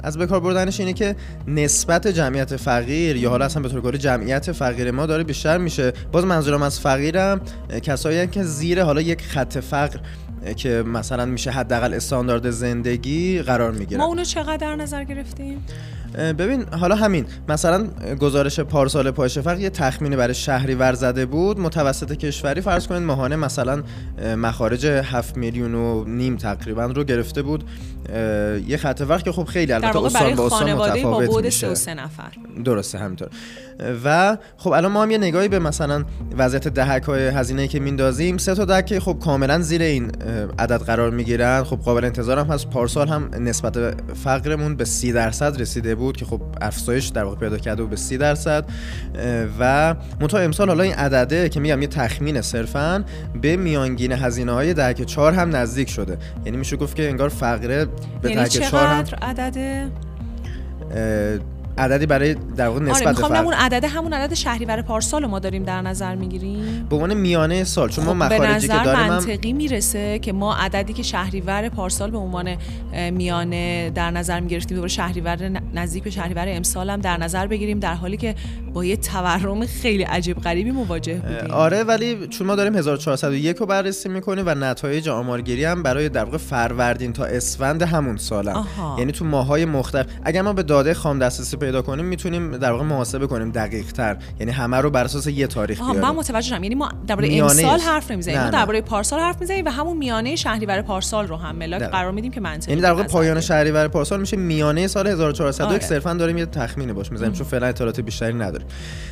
از 0.04 0.18
بکار 0.18 0.40
بردنش 0.40 0.80
اینه 0.80 0.92
که 0.92 1.16
نسبت 1.48 2.06
جمعیت 2.06 2.56
فقیر 2.56 3.16
یا 3.16 3.30
حالا 3.30 3.44
اصلا 3.44 3.62
به 3.62 3.68
طور 3.68 3.80
کلی 3.80 3.98
جمعیت 3.98 4.52
فقیر 4.52 4.90
ما 4.90 5.06
داره 5.06 5.24
بیشتر 5.24 5.58
میشه. 5.58 5.92
باز 6.12 6.24
منظورم 6.24 6.62
از 6.62 6.80
فقیرم 6.80 7.40
کسایی 7.82 8.26
که 8.26 8.42
زیر 8.42 8.82
حالا 8.82 9.00
یک 9.00 9.22
خط 9.22 9.58
فقر 9.58 10.00
که 10.56 10.82
مثلا 10.86 11.26
میشه 11.26 11.50
حداقل 11.50 11.94
استاندارد 11.94 12.50
زندگی 12.50 13.42
قرار 13.42 13.70
می‌گیرن. 13.70 14.00
ما 14.00 14.06
اونو 14.06 14.24
چقدر 14.24 14.56
در 14.56 14.76
نظر 14.76 15.04
گرفتیم؟ 15.04 15.66
ببین 16.14 16.64
حالا 16.64 16.94
همین. 16.94 17.26
مثلا 17.48 17.86
گزارش 18.20 18.60
پارسال 18.60 19.10
پایش 19.10 19.38
فقر 19.38 19.60
یه 19.60 19.70
تخمینی 19.70 20.16
برای 20.16 20.34
شهری 20.34 20.74
ور 20.74 20.92
زده 20.92 21.26
بود. 21.26 21.60
متوسط 21.60 22.12
کشوری 22.12 22.60
فرض 22.60 22.86
کنید 22.86 23.02
ماهانه 23.02 23.36
مثلا 23.36 23.82
مخارج 24.36 24.86
7 24.86 25.36
میلیون 25.36 25.74
و 25.74 26.04
نیم 26.04 26.36
تقریبا 26.36 26.84
رو 26.84 27.04
گرفته 27.04 27.42
بود. 27.42 27.64
یه 28.68 28.76
خط 28.76 29.02
فقر 29.02 29.18
که 29.18 29.32
خب 29.32 29.44
خیلی 29.44 29.66
در 29.66 29.74
البته 29.74 29.98
واقع 29.98 30.08
برای 30.08 30.32
استان 30.32 30.48
خانواده 30.48 31.02
با 31.02 31.40
میشه. 31.40 31.50
3 31.50 31.72
و 31.72 31.74
3 31.74 31.94
نفر. 31.94 32.32
درسته 32.64 32.98
همینطور. 32.98 33.28
و 34.04 34.36
خب 34.56 34.70
الان 34.70 34.92
ما 34.92 35.02
هم 35.02 35.10
یه 35.10 35.18
نگاهی 35.18 35.48
به 35.48 35.58
مثلا 35.58 36.04
وضعیت 36.38 36.68
دهک 36.68 37.02
های 37.02 37.28
هزینه 37.28 37.68
که 37.68 37.80
میندازیم 37.80 38.38
سه 38.38 38.54
تا 38.54 38.64
دهک 38.64 38.86
که 38.86 39.00
خب 39.00 39.18
کاملا 39.18 39.58
زیر 39.58 39.82
این 39.82 40.10
عدد 40.58 40.82
قرار 40.82 41.10
می‌گیرن. 41.10 41.64
خب 41.64 41.76
قابل 41.76 42.04
انتظار 42.04 42.38
هم 42.38 42.46
هست. 42.46 42.70
پارسال 42.70 43.08
هم 43.08 43.30
نسبت 43.38 43.78
فقرمون 44.24 44.76
به 44.76 44.84
30 44.84 45.12
درصد 45.12 45.60
رسیده 45.60 45.94
بود 45.94 46.16
که 46.16 46.24
خب 46.24 46.40
افزایش 46.60 47.06
در 47.06 47.24
واقع 47.24 47.36
پیدا 47.36 47.58
کرده 47.58 47.82
بود 47.82 47.90
به 47.90 47.96
30 47.96 48.18
درصد. 48.18 48.64
و 49.60 49.94
منتها 50.20 50.40
امسال 50.40 50.68
حالا 50.68 50.82
این 50.82 50.94
عدده 50.94 51.48
که 51.48 51.60
میگم 51.60 51.82
یه 51.82 51.88
تخمین 51.88 52.40
صرفا 52.40 53.04
به 53.42 53.56
میانگین 53.56 54.12
هزینه 54.12 54.52
های 54.52 54.74
دهک 54.74 55.02
4 55.02 55.32
هم 55.32 55.56
نزدیک 55.56 55.90
شده. 55.90 56.18
یعنی 56.44 56.56
میشه 56.58 56.76
گفت 56.76 56.96
که 56.96 57.08
انگار 57.08 57.28
فقره 57.28 57.86
به 58.22 58.30
یعنی 58.30 58.42
دهک 58.42 58.70
4 58.70 58.86
هم؟ 58.86 59.04
چقدر 59.04 59.18
عدده 59.28 59.90
اه، 60.90 61.38
عددی 61.80 62.06
برای 62.06 62.34
در 62.34 62.68
واقع 62.68 62.80
آره 62.80 62.90
نسبت 62.90 63.16
فقر 63.16 63.36
همون 63.36 63.54
عدده 63.54 63.88
همون 63.88 64.12
عدد 64.12 64.34
شهریور 64.34 64.82
پارسال 64.82 65.26
ما 65.26 65.38
داریم 65.38 65.62
در 65.62 65.82
نظر 65.82 66.14
می‌گیریم. 66.14 66.86
به 66.90 66.96
عنوان 66.96 67.14
میانه 67.14 67.64
سال 67.64 67.88
چون 67.88 68.04
ما 68.04 68.12
خب 68.12 68.18
به 68.18 68.38
مخارجی 68.38 68.68
که 68.68 68.74
داریم 68.74 69.00
هم 69.00 69.08
منطقی 69.08 69.52
می‌رسه 69.52 70.18
که 70.18 70.32
ما 70.32 70.54
عددی 70.54 70.92
که 70.92 71.02
شهریور 71.02 71.68
پارسال 71.68 72.10
به 72.10 72.18
عنوان 72.18 72.56
میانه 73.10 73.90
در 73.90 74.10
نظر 74.10 74.40
می‌گرفتیم 74.40 74.76
دوباره 74.76 74.92
شهریور 74.92 75.60
نزدیک 75.74 76.04
به 76.04 76.10
شهریور 76.10 76.44
امسال 76.48 76.90
هم 76.90 77.00
در 77.00 77.16
نظر 77.16 77.46
بگیریم 77.46 77.78
در 77.78 77.94
حالی 77.94 78.16
که 78.16 78.34
با 78.72 78.84
یه 78.84 78.96
تورم 78.96 79.66
خیلی 79.66 80.02
عجیب 80.02 80.40
غریبی 80.40 80.70
مواجه 80.70 81.14
بودیم. 81.14 81.50
آره 81.50 81.84
ولی 81.84 82.26
چون 82.26 82.46
ما 82.46 82.54
داریم 82.54 82.76
1401 82.76 83.56
رو 83.56 83.66
بررسی 83.66 84.08
می‌کنیم 84.08 84.44
و 84.46 84.54
نتایج 84.54 85.08
آمارگیری 85.08 85.64
هم 85.64 85.82
برای 85.82 86.08
در 86.08 86.24
واقع 86.24 86.38
فروردین 86.38 87.12
تا 87.12 87.24
اسفند 87.24 87.82
همون 87.82 88.16
سالم 88.16 88.52
آها. 88.52 88.96
یعنی 88.98 89.12
تو 89.12 89.24
ماهای 89.24 89.64
مختلف 89.64 90.06
اگر 90.24 90.42
ما 90.42 90.52
به 90.52 90.62
داده 90.62 90.94
خام 90.94 91.18
دسترسی 91.18 91.56
پیدا 91.70 91.82
کنیم 91.82 92.04
می‌تونیم 92.04 92.56
در 92.56 92.72
واقع 92.72 92.84
محاسبه 92.84 93.26
کنیم 93.26 93.50
دقیق 93.50 93.92
تر 93.92 94.16
یعنی 94.40 94.52
همه 94.52 94.76
رو 94.76 94.90
بر 94.90 95.04
اساس 95.04 95.26
یه 95.26 95.46
تاریخ 95.46 95.80
آها 95.80 95.92
من 95.92 96.00
بیاریم 96.00 96.18
متوجه 96.18 96.48
شدم 96.48 96.62
یعنی 96.62 96.74
ما 96.74 96.88
درباره 97.06 97.28
امسال. 97.32 97.80
حرف 97.80 98.10
نمی‌زنیم 98.10 98.42
ما. 98.42 98.50
درباره 98.50 98.80
پارسال 98.80 99.20
حرف 99.20 99.40
می‌زنیم 99.40 99.66
و 99.66 99.68
همون 99.68 99.96
میانه 99.96 100.36
شهریور 100.36 100.82
پارسال 100.82 101.26
رو 101.26 101.36
هم 101.36 101.56
ملاک. 101.56 101.82
قرار 101.82 102.12
میدیم 102.12 102.30
که 102.30 102.40
منطقی 102.40 102.70
یعنی 102.70 102.82
در 102.82 102.90
واقع 102.90 103.02
پایان. 103.02 103.40
شهریور 103.40 103.88
پارسال 103.88 104.20
میشه 104.20 104.36
میانه 104.36 104.86
سال 104.86 105.06
1401 105.06 105.70
آره. 105.70 105.88
صرفا 105.88 106.14
داریم 106.14 106.38
یه 106.38 106.46
تخمینی 106.46 106.92
باش 106.92 107.12
می‌زنیم 107.12 107.32
چون 107.32 107.46
فعلا 107.46 107.66
اطلاعات 107.66 108.00
بیشتری 108.00 108.34
نداریم 108.34 108.66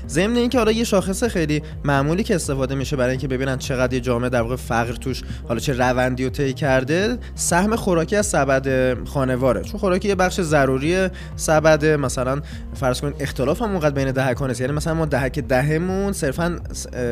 ضمن 0.08 0.36
اینکه 0.36 0.58
حالا 0.58 0.72
یه 0.72 0.84
شاخص 0.84 1.24
خیلی 1.24 1.62
معمولی 1.84 2.22
که 2.22 2.34
استفاده 2.34 2.74
میشه 2.74 2.96
برای 2.96 3.10
اینکه 3.10 3.28
ببینن 3.28 3.58
چقدر 3.58 3.94
یه 3.94 4.00
جامعه 4.00 4.30
در 4.30 4.42
واقع 4.42 4.56
فقر 4.56 4.92
توش 4.92 5.22
حالا 5.48 5.60
چه 5.60 5.72
روندی 5.72 6.24
رو 6.24 6.30
طی 6.30 6.52
کرده 6.52 7.18
سهم 7.34 7.76
خوراکی 7.76 8.16
از 8.16 8.26
سبد 8.26 8.96
خانواره 9.04 9.62
چون 9.62 9.80
خوراکی 9.80 10.08
یه 10.08 10.14
بخش 10.14 10.40
ضروری 10.40 11.08
سبد 11.36 11.84
مثلا 11.84 12.37
فرض 12.74 13.00
کنید 13.00 13.14
اختلاف 13.20 13.62
هم 13.62 13.70
اونقدر 13.70 13.94
بین 13.94 14.12
دهکان 14.12 14.50
است. 14.50 14.60
یعنی 14.60 14.72
مثلا 14.72 14.94
ما 14.94 15.06
دهک 15.06 15.38
دهمون 15.38 16.12
صرفا 16.12 16.56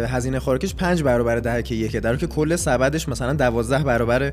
هزینه 0.08 0.38
خوراکیش 0.38 0.74
پنج 0.74 1.02
برابر 1.02 1.36
دهک 1.36 1.72
یکه 1.72 2.00
در 2.00 2.16
که 2.16 2.26
کل 2.26 2.56
سبدش 2.56 3.08
مثلا 3.08 3.32
دوازده 3.32 3.84
برابر 3.84 4.32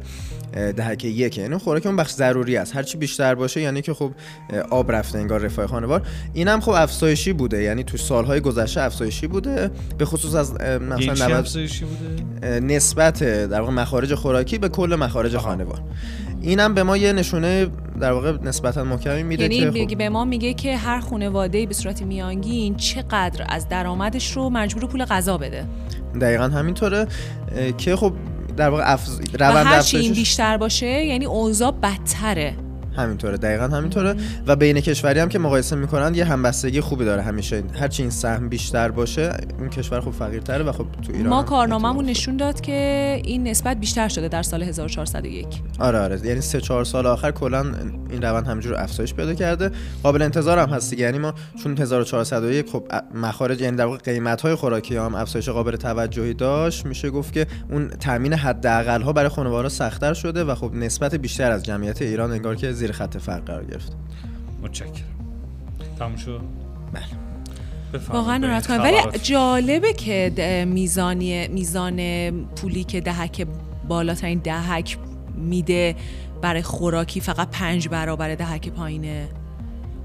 اه، 0.53 0.71
دهک 0.71 1.06
یکه. 1.06 1.41
یعنی 1.41 1.58
خوراک 1.58 1.86
اون 1.86 1.95
بخش 1.95 2.12
ضروری 2.12 2.58
است. 2.58 2.75
هرچی 2.75 2.97
بیشتر 2.97 3.36
باشه 3.36 3.62
یعنی 3.62 3.82
که 3.82 3.93
خب 3.93 4.12
آب 4.69 4.91
رفته 4.91 5.19
انگار 5.19 5.39
رفاه 5.39 5.67
خانوار. 5.67 6.01
اینم 6.34 6.60
خب 6.60 6.71
افزایشی 6.71 7.34
بوده. 7.34 7.63
یعنی 7.63 7.84
تو 7.84 7.97
سالهای 7.97 8.39
گذشته 8.39 8.82
افزایشی 8.82 9.27
بوده. 9.27 9.71
به 9.97 10.06
خصوص 10.06 10.36
از 10.36 10.53
مثلا 10.53 10.97
چه 11.15 11.25
90 11.25 11.32
افزایشی 11.32 11.86
بوده؟ 11.86 12.60
نسبت 12.60 13.23
در 13.23 13.60
واقع 13.60 13.71
مخارج 13.71 14.15
خوراکی 14.15 14.58
به 14.58 14.69
کل 14.69 14.95
مخارج 14.95 15.38
خانوار. 15.38 15.82
اینم 16.41 16.73
به 16.73 16.84
ما 16.84 16.97
یه 16.97 17.13
نشونه 17.13 17.67
در 17.99 18.12
واقع 18.12 18.38
نسبتا 18.43 18.84
محکمی 18.84 19.23
میده 19.23 19.43
یعنی 19.43 19.60
که 19.60 19.65
میگه- 19.65 19.88
خب 19.93 19.97
به 19.97 20.10
ما 20.10 20.25
میگه 20.25 20.53
که 20.53 20.77
هر 20.84 21.00
خانواده 21.00 21.65
به 21.65 21.74
صورت 21.74 22.02
میانگین 22.02 22.76
چقدر 22.76 23.46
از 23.50 23.69
درآمدش 23.69 24.32
رو 24.32 24.50
مجبور 24.50 24.86
پول 24.86 25.06
غذا 25.06 25.38
بده. 25.38 25.65
دقیقا 26.22 26.43
همینطوره 26.43 27.08
که 27.78 27.96
خب 27.96 28.13
در 28.58 28.69
واقع 28.69 28.93
افز... 28.93 29.19
و 29.19 29.38
روند 29.39 29.65
هر 29.65 29.82
چی 29.82 29.98
این 29.98 30.13
بیشتر 30.13 30.58
باشه 30.58 31.06
یعنی 31.06 31.26
اوضاع 31.26 31.72
بدتره. 31.72 32.56
همینطوره 32.95 33.38
دقیقا 33.38 33.67
همینطوره. 33.67 34.15
و 34.47 34.56
بین 34.56 34.79
کشوری 34.79 35.19
هم 35.19 35.29
که 35.29 35.39
مقایسه 35.39 35.75
می‌کنن 35.75 36.15
یه 36.15 36.25
همبستگی 36.25 36.82
خوبی 36.82 37.06
داره 37.06 37.21
همیشه. 37.21 37.63
هرچی 37.79 38.03
این 38.03 38.12
سهم 38.12 38.49
بیشتر 38.49 38.91
باشه 38.91 39.34
اون 39.60 39.69
کشور 39.69 40.01
خب 40.01 40.12
فقیرتره 40.12 40.63
و 40.63 40.71
خب 40.71 40.86
تو 41.01 41.13
ایران 41.13 41.27
ما 41.27 41.39
هم 41.39 41.45
کارنامه‌مون 41.45 42.06
نشون 42.06 42.38
داد 42.38 42.62
که 42.62 43.21
این 43.23 43.47
نسبت 43.47 43.77
بیشتر 43.77 44.08
شده 44.08 44.27
در 44.27 44.43
سال 44.43 44.63
1401 44.63 45.47
آره 45.79 45.99
آره. 45.99 46.27
یعنی 46.27 46.41
سه 46.41 46.62
چهار 46.62 46.86
سال 46.86 47.08
آخر 47.08 47.32
کلا 47.32 47.65
این 48.10 48.21
روند 48.21 48.47
همینجور 48.47 48.75
افزایش 48.75 49.13
پیدا 49.13 49.34
کرده. 49.34 49.71
قابل 50.03 50.21
انتظار 50.21 50.60
هم 50.60 50.69
هست 50.69 50.93
یعنی 50.93 51.17
ما 51.17 51.34
چون 51.63 51.77
1401 51.77 52.69
خب 52.69 52.84
مخارج 53.13 53.62
یعنی 53.62 53.77
در 53.77 53.86
واقع 53.86 53.97
قیمت 53.97 54.41
های 54.41 54.56
خوراکی 54.56 54.97
هم 54.97 55.15
افزایش 55.15 55.49
قابل 55.49 55.75
توجهی 55.75 56.34
داشت. 56.34 56.86
میشه 56.86 57.10
گفت 57.10 57.34
که 57.34 57.47
اون 57.69 57.88
تامین 57.88 58.34
حداقل 58.34 59.01
ها 59.01 59.13
برای 59.13 59.29
خانوارها 59.29 59.69
سختتر 59.69 60.13
شده 60.13 60.43
و 60.43 60.56
خب 60.56 60.73
نسبت 60.73 61.15
بیشتر 61.15 61.51
از 61.51 61.63
جمعیت 61.63 62.01
ایران 62.01 62.32
انگار 62.32 62.56
که 62.56 62.73
زیر 62.84 62.91
خط 62.91 63.17
فقر 63.17 63.39
قرار 63.39 63.65
گرفت. 63.65 63.91
متشکرم. 64.62 64.93
تموم 66.00 66.15
شد؟ 66.15 66.41
بله. 66.93 68.00
واقعا 68.10 68.38
ناراحت 68.38 68.67
کنم. 68.67 68.82
ولی. 68.82 69.19
جالبه 69.24 69.93
که 69.93 70.65
میزانی 70.67 71.48
میزان 71.48 72.32
پولی 72.46 72.84
که 72.84 73.02
دهک 73.02 73.48
بالاترین 73.88 74.39
دهک 74.39 74.98
میده 75.36 75.96
برای 76.41 76.62
خوراکی 76.62 77.19
فقط 77.19 77.50
پنج 77.50 77.88
برابر 77.88 78.36
دهک 78.36 78.69
پایینه. 78.69 79.28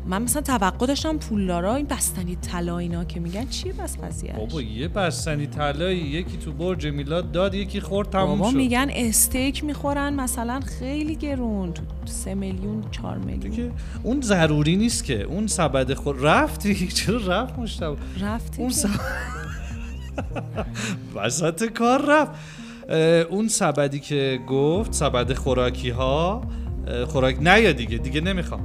من 0.08 0.22
مثلا 0.22 0.42
توقع 0.42 0.86
داشتم 0.86 1.18
پولدارا 1.18 1.74
این 1.74 1.86
بستنی 1.86 2.36
طلا 2.36 2.78
اینا 2.78 3.04
که 3.04 3.20
میگن 3.20 3.46
چیه 3.46 3.72
بس 3.72 3.98
قضیه 3.98 4.32
بابا 4.32 4.62
یه 4.62 4.88
بستنی 4.88 5.46
طلایی 5.46 5.98
یکی 5.98 6.36
تو 6.36 6.52
برج 6.52 6.86
میلاد 6.86 7.32
داد 7.32 7.54
یکی 7.54 7.80
خورد 7.80 8.10
تموم 8.10 8.38
بابا 8.38 8.50
شد. 8.50 8.56
میگن 8.56 8.88
استیک 8.94 9.64
می‌خورن 9.64 10.14
مثلا 10.14 10.60
خیلی 10.60 11.16
گرون 11.16 11.72
تو 11.72 11.82
سه 12.04 12.34
میلیون 12.34 12.84
چهار 12.90 13.18
میلیون. 13.18 13.38
دیگه 13.54 13.70
اون 14.02 14.20
ضروری 14.20 14.76
نیست 14.76 15.04
که 15.04 15.22
اون 15.22 15.46
سبد 15.46 15.94
خور 15.94 16.16
رفتی 16.16 16.88
چرا 16.98 17.18
رفت 17.26 17.58
مشتبه؟ 17.58 17.96
رفتی 18.20 18.62
اون 18.62 18.70
که؟ 18.70 18.76
سب... 18.76 18.88
وسط 21.14 21.64
کار 21.64 22.02
رفت. 22.08 22.32
اون 23.30 23.48
سبدی 23.48 24.00
که 24.00 24.40
گفت 24.48 24.92
سبد 24.92 25.32
خوراکی 25.32 25.90
ها 25.90 26.42
خوراک 27.06 27.36
نه 27.40 27.60
یا 27.60 27.72
دیگه 27.72 27.98
دیگه 27.98 28.20
نمی‌خوام. 28.20 28.60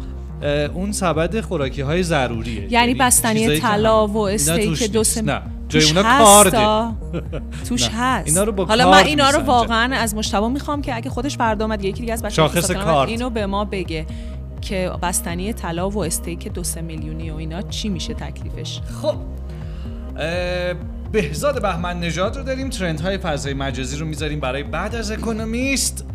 اون 0.73 0.91
سبد 0.91 1.41
خوراکی 1.41 1.82
های 1.82 2.03
ضروریه 2.03 2.73
یعنی 2.73 2.93
بستنی 2.93 3.39
چیزایی 3.39 3.60
که 3.60 3.67
طلا 3.67 4.08
و 4.08 4.17
استیک 4.17 4.91
دو. 4.91 5.03
سه 5.03 5.21
نه 5.21 5.41
جای 5.69 5.84
اونا 5.84 6.03
کارده. 6.03 6.93
توش. 7.67 7.89
هست 7.93 8.27
اینا 8.27 8.43
رو 8.43 8.51
با 8.51 8.65
حالا 8.65 8.91
من 8.91 9.06
اینا 9.06 9.29
رو. 9.29 9.39
واقعا 9.39 9.95
از 9.95 10.15
مشتبه 10.15 10.47
می‌خوام 10.47 10.82
که 10.82 10.95
اگه 10.95 11.10
خودش 11.10 11.38
فردا 11.38 11.65
اومد 11.65 11.84
یکی 11.84 12.01
دیگه 12.01 12.13
از 12.13 12.25
شاخص 12.25 12.71
کارت. 12.71 13.10
اینو 13.10 13.29
به 13.29 13.45
ما 13.45 13.65
بگه 13.65 14.06
که 14.62 14.91
بستنی 15.01 15.53
طلا 15.53 15.89
و 15.89 16.03
استیک 16.03 16.47
دو 16.47 16.63
سه 16.63 16.82
میلیونی 16.82 17.32
و 17.32 17.36
اینا 17.36 17.62
چی 17.62 17.89
میشه 17.89 18.13
تکلیفش 18.13 18.79
خب 19.01 19.15
بهزاد 21.12 21.62
بهمن 21.62 21.99
نژاد 21.99 22.38
رو 22.38 22.43
داریم 22.43 22.69
ترند 22.69 23.01
های 23.01 23.17
فضای 23.17 23.53
مجازی 23.53 23.97
رو 23.97 24.06
می‌ذاریم 24.06 24.39
برای 24.39 24.63
بعد 24.63 24.95
از 24.95 25.12
اکونومیست 25.12 26.06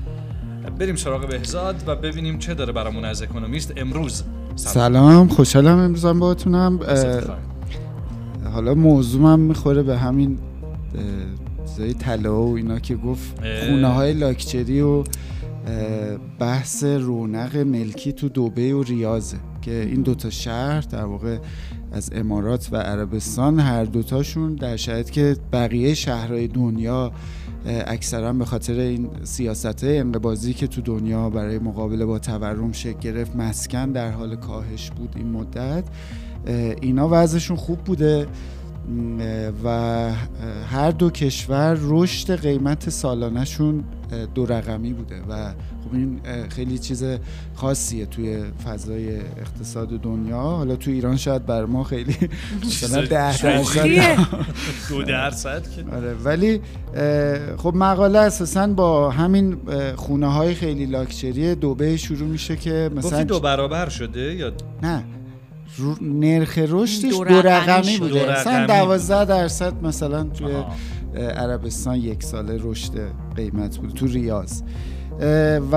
بریم 0.78 0.96
سراغ 0.96 1.28
بهزاد 1.28 1.82
و 1.86 1.96
ببینیم 1.96 2.38
چه 2.38 2.54
داره 2.54 2.72
برامون 2.72 3.04
از 3.04 3.22
اکونومیست 3.22 3.72
امروز. 3.76 4.22
سلام. 4.56 5.28
خوشحالم 5.28 5.78
امروزم 5.78 6.18
باهاتونم. 6.18 6.80
حالا 8.52 8.74
موضوعم 8.74 9.40
می‌خوره 9.40 9.82
به 9.82 9.98
همین 9.98 10.38
زای 11.76 11.94
طلا 11.94 12.42
و 12.42 12.56
اینا 12.56 12.78
که 12.78 12.96
گفت 12.96 13.34
خونه 13.66 13.88
های 13.88 14.12
لاکچری 14.12 14.80
و 14.80 15.04
بحث 16.38 16.84
رونق 16.84 17.56
ملکی 17.56 18.12
تو 18.12 18.28
دوبه 18.28 18.74
و 18.74 18.82
ریاضه 18.82 19.36
که 19.62 19.86
این 19.90 20.02
دوتا 20.02 20.30
شهر 20.30 20.80
در 20.80 21.04
واقع 21.04 21.38
از 21.92 22.10
امارات 22.14 22.68
و 22.72 22.76
عربستان 22.76 23.60
هر 23.60 23.84
دوتاشون 23.84 24.54
در 24.54 24.76
شاید 24.76 25.10
که 25.10 25.36
بقیه 25.52 25.94
شهرهای 25.94 26.48
دنیا 26.48 27.12
اکثرا 27.68 28.32
به 28.32 28.44
خاطر 28.44 28.72
این 28.72 29.10
سیاست 29.24 29.84
انقبازی 29.84 30.54
که 30.54 30.66
تو 30.66 30.80
دنیا 30.80 31.30
برای 31.30 31.58
مقابله 31.58 32.04
با 32.04 32.18
تورم 32.18 32.72
شکل 32.72 32.98
گرفت 32.98 33.36
مسکن 33.36 33.92
در 33.92 34.10
حال 34.10 34.36
کاهش 34.36 34.90
بود 34.90 35.12
این 35.16 35.30
مدت. 35.30 35.84
اینا 36.80 37.08
وضعشون 37.10 37.56
خوب 37.56 37.78
بوده 37.78 38.26
و 39.64 39.68
هر 40.70 40.90
دو 40.90 41.10
کشور 41.10 41.78
رشد 41.80 42.40
قیمت 42.40 42.90
سالانهشون 42.90 43.84
دو 44.34 44.46
رقمی 44.46 44.92
بوده 44.92 45.22
و 45.28 45.52
خب 45.88 45.94
این 45.94 46.20
خیلی 46.48 46.78
چیز 46.78 47.04
خاصیه 47.54 48.06
توی 48.06 48.42
فضای 48.64 49.16
اقتصاد 49.16 49.88
دنیا. 49.88 50.40
حالا 50.40 50.76
تو 50.76 50.90
ایران 50.90 51.16
شاید 51.16 51.46
بر 51.46 51.64
ما 51.64 51.84
خیلی 51.84 52.16
مثلا 52.66 53.00
ده 53.00 53.08
درصد 53.08 53.86
دو 54.88 55.02
درصد 55.02 55.62
آره 55.92 56.14
ولی 56.14 56.60
خب 57.56 57.74
مقاله 57.74 58.18
اساسا 58.18 58.66
با 58.66 59.10
همین 59.10 59.56
خونه 59.96 60.32
های 60.32 60.54
خیلی 60.54 60.86
لاکچری 60.86 61.54
دوبه 61.54 61.96
شروع 61.96 62.28
میشه 62.28 62.56
که 62.56 62.90
مثلا 62.96 63.24
دو 63.24 63.40
برابر 63.40 63.88
شده 63.88 64.34
یا؟ 64.34 64.52
نه. 64.82 65.04
نرخ 66.00 66.58
رشدش 66.58 67.12
دو 67.12 67.42
رقمی 67.42 67.98
بوده. 67.98 68.30
مثلا 68.40 68.66
12 68.66 69.24
درصد 69.24 69.82
مثلا 69.82 70.24
توی 70.24 70.52
عربستان 71.14 71.96
یک 71.96 72.22
ساله 72.22 72.58
رشد 72.62 72.92
قیمت 73.36 73.78
بود 73.78 73.90
تو 73.90 74.06
ریاض. 74.06 74.62
و 75.72 75.76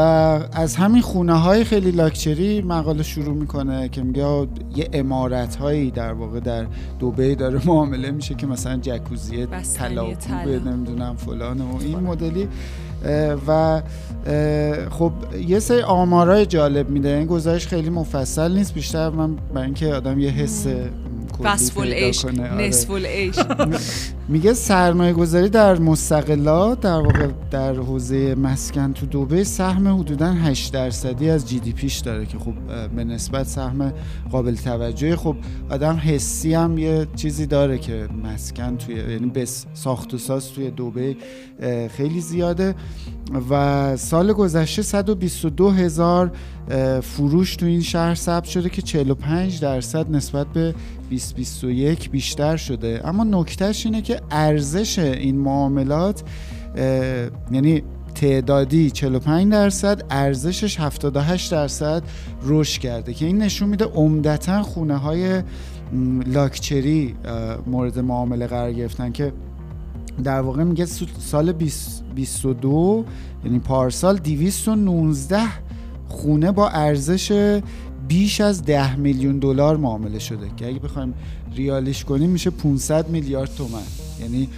از 0.52 0.76
همین 0.76 1.02
خونه 1.02 1.34
های 1.34 1.64
خیلی 1.64 1.92
لاکچری 1.92 2.62
مقاله 2.62 3.04
شروع 3.04 3.36
می‌کنه 3.36 3.90
که 3.90 4.04
میگه 4.04 4.48
یه 4.76 4.90
امارت 4.94 5.56
هایی 5.56 5.92
در 5.92 6.14
واقع 6.14 6.40
در 6.40 6.66
دوبه 7.00 7.36
داره 7.36 7.62
معامله 7.66 8.12
میشه 8.12 8.36
که 8.36 8.48
مثلا 8.48 8.78
جکوزی 8.78 9.48
طلا 9.78 10.06
نمی‌دونم 10.66 11.16
فلان 11.16 11.62
و 11.62 11.78
این 11.82 12.00
مدلی. 12.00 12.48
و 13.48 13.82
خب 14.90 15.12
یه 15.48 15.60
سری 15.60 15.82
آمارای 15.82 16.46
جالب 16.46 16.90
میده. 16.90 17.10
این 17.10 17.26
گزارش 17.28 17.68
خیلی 17.68 17.90
مفصل 17.90 18.52
نیست 18.52 18.74
بیشتر 18.74 19.10
من 19.10 19.36
برای 19.36 19.66
اینکه 19.66 19.94
آدم 19.94 20.20
یه 20.20 20.30
حس 20.30 20.68
وصفل 21.44 21.94
عشق 21.94 22.30
نصفل 22.40 23.06
میگه 24.30 24.54
سرمایه 24.54 25.14
گذاری 25.14 25.50
در 25.50 25.80
مستقلات 25.80 26.80
در 26.80 27.00
واقع 27.00 27.28
در 27.52 27.74
حوزه 27.74 28.36
مسکن 28.36 28.94
تو 28.94 29.06
دوبه 29.06 29.44
سهم 29.44 30.00
حدودا 30.00 30.34
8 30.34 30.74
درصدی 30.74 31.30
از 31.30 31.50
جی 31.50 31.60
دی 31.60 31.72
پیش 31.72 31.98
داره 31.98 32.26
که 32.26 32.38
خب 32.38 32.54
به 32.96 33.04
نسبت 33.04 33.48
سهم 33.48 33.94
قابل 34.32 34.56
توجهی. 34.56 35.16
خب 35.16 35.36
آدم 35.70 35.96
حسی 35.96 36.54
هم 36.54 36.78
یه 36.78 37.08
چیزی 37.16 37.46
داره 37.46 37.78
که 37.78 38.08
مسکن 38.24 38.78
توی 38.78 38.96
یعنی 38.96 39.28
به 39.28 39.46
ساخت 39.74 40.14
و 40.14 40.18
ساز 40.18 40.52
توی 40.52 40.72
دوبه 40.72 41.16
خیلی 41.98 42.22
زیاده. 42.22 42.76
و 43.50 43.98
سال 43.98 44.34
گذشته 44.34 44.82
122 44.82 45.70
هزار 45.70 46.32
فروش 47.02 47.56
تو 47.56 47.66
این 47.66 47.82
شهر 47.82 48.16
ثبت 48.16 48.46
شده 48.46 48.70
که 48.70 48.82
45 48.82 49.60
درصد 49.60 50.12
نسبت 50.12 50.48
به 50.48 50.76
2021 51.10 52.10
بیشتر 52.10 52.58
شده. 52.58 53.02
اما 53.04 53.24
نکتهش 53.24 53.86
اینه 53.86 54.02
که 54.02 54.22
ارزش 54.32 55.00
این 55.00 55.38
معاملات 55.38 56.24
یعنی 57.52 57.84
تعدادی 58.16 58.92
45 58.92 59.52
درصد 59.52 60.04
ارزشش 60.10 60.80
78 60.80 61.52
درصد 61.52 62.04
رشد 62.44 62.82
کرده 62.82 63.14
که 63.14 63.26
این 63.26 63.38
نشون 63.38 63.70
میده 63.70 63.86
عمدتا 63.86 64.64
خونه 64.64 64.98
های 64.98 65.44
لاکچری 66.26 67.16
مورد 67.68 68.00
معامله 68.00 68.48
قرار 68.48 68.74
گرفتن 68.74 69.12
که 69.12 69.34
در 70.22 70.42
واقع 70.42 70.64
میگه 70.64 70.86
سال 70.86 71.52
2022 71.52 73.06
یعنی 73.46 73.60
پارسال 73.60 74.18
219 74.18 75.40
خونه 76.08 76.52
با 76.52 76.70
ارزش 76.70 77.60
بیش 78.08 78.42
از 78.42 78.64
10 78.64 78.96
میلیون 78.96 79.40
دلار 79.40 79.78
معامله 79.78 80.20
شده 80.20 80.52
که 80.58 80.68
اگه 80.68 80.80
بخوایم 80.80 81.14
ریالیش 81.56 82.04
کنیم 82.04 82.30
میشه 82.30 82.50
500 82.50 83.10
میلیارد 83.10 83.56
تومن. 83.56 83.82
یعنی 84.22 84.50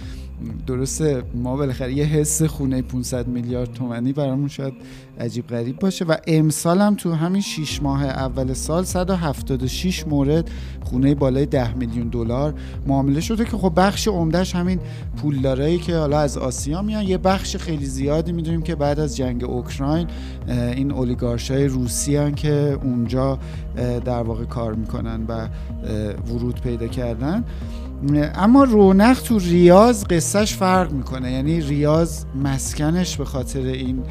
درسته 0.66 1.22
ما 1.34 1.56
بالاخره 1.56 1.92
یه 1.92 2.04
حس 2.04 2.42
خونه 2.42 2.82
500 2.82 3.28
میلیارد 3.28 3.72
تومنی 3.72 4.12
برامون 4.12 4.48
شاید 4.48 4.74
عجیب 5.20 5.46
غریب 5.46 5.78
باشه 5.78 6.04
و 6.04 6.16
امسال 6.26 6.80
هم 6.80 6.94
تو 6.94 7.12
همین 7.12 7.40
6 7.40 7.82
ماه 7.82 8.04
اول 8.04 8.52
سال 8.52 8.84
176 8.84 10.06
مورد 10.06 10.50
خونه 10.84 11.14
بالای 11.14 11.46
10 11.46 11.74
میلیون 11.74 12.08
دلار 12.08 12.54
معامله 12.86 13.20
شده 13.20 13.44
که 13.44 13.56
خب 13.56 13.72
بخش 13.76 14.08
عمدهش 14.08 14.54
همین 14.54 14.80
پولدارایی 15.16 15.78
که 15.78 15.96
حالا 15.96 16.20
از 16.20 16.38
آسیا 16.38 16.82
میان. 16.82 17.02
یه 17.02 17.18
بخش 17.18 17.56
خیلی 17.56 17.86
زیادی 17.86 18.32
می‌دونیم 18.32 18.62
که 18.62 18.74
بعد 18.74 19.00
از 19.00 19.16
جنگ 19.16 19.44
اوکراین 19.44 20.06
این 20.48 20.92
اولیگارشای 20.92 21.66
روسی 21.66 22.16
هن 22.16 22.34
که 22.34 22.78
اونجا 22.82 23.38
در 24.04 24.22
واقع 24.22 24.44
کار 24.44 24.74
می‌کنن 24.74 25.24
و 25.28 25.48
ورود 26.28 26.60
پیدا 26.60 26.86
کردن. 26.86 27.44
اما 28.34 28.64
رونق 28.64 29.20
تو 29.20 29.38
ریاض 29.38 30.04
قصهش 30.04 30.54
فرق 30.54 30.92
می‌کنه. 30.92 31.32
یعنی 31.32 31.60
ریاض 31.60 32.24
مسکنش 32.44 33.16
به 33.16 33.24
خاطر 33.24 33.60
این 33.60 34.02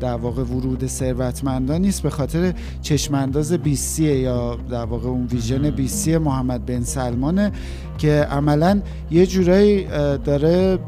در 0.00 0.14
واقع 0.14 0.42
ورود 0.42 0.86
ثروتمندان 0.86 1.80
نیست 1.80 2.02
به 2.02 2.10
خاطر 2.10 2.54
چشمانداز 2.82 3.52
بیسیه 3.52 4.18
یا 4.18 4.56
در 4.70 4.84
واقع 4.84 5.08
اون 5.08 5.26
ویژن 5.26 5.70
بیسی 5.70 6.18
محمد 6.18 6.66
بن 6.66 6.82
سلمانه 6.82 7.52
که 7.98 8.12
عملا 8.30 8.80
یه 9.10 9.26
جورایی 9.26 9.84
داره 10.24 10.78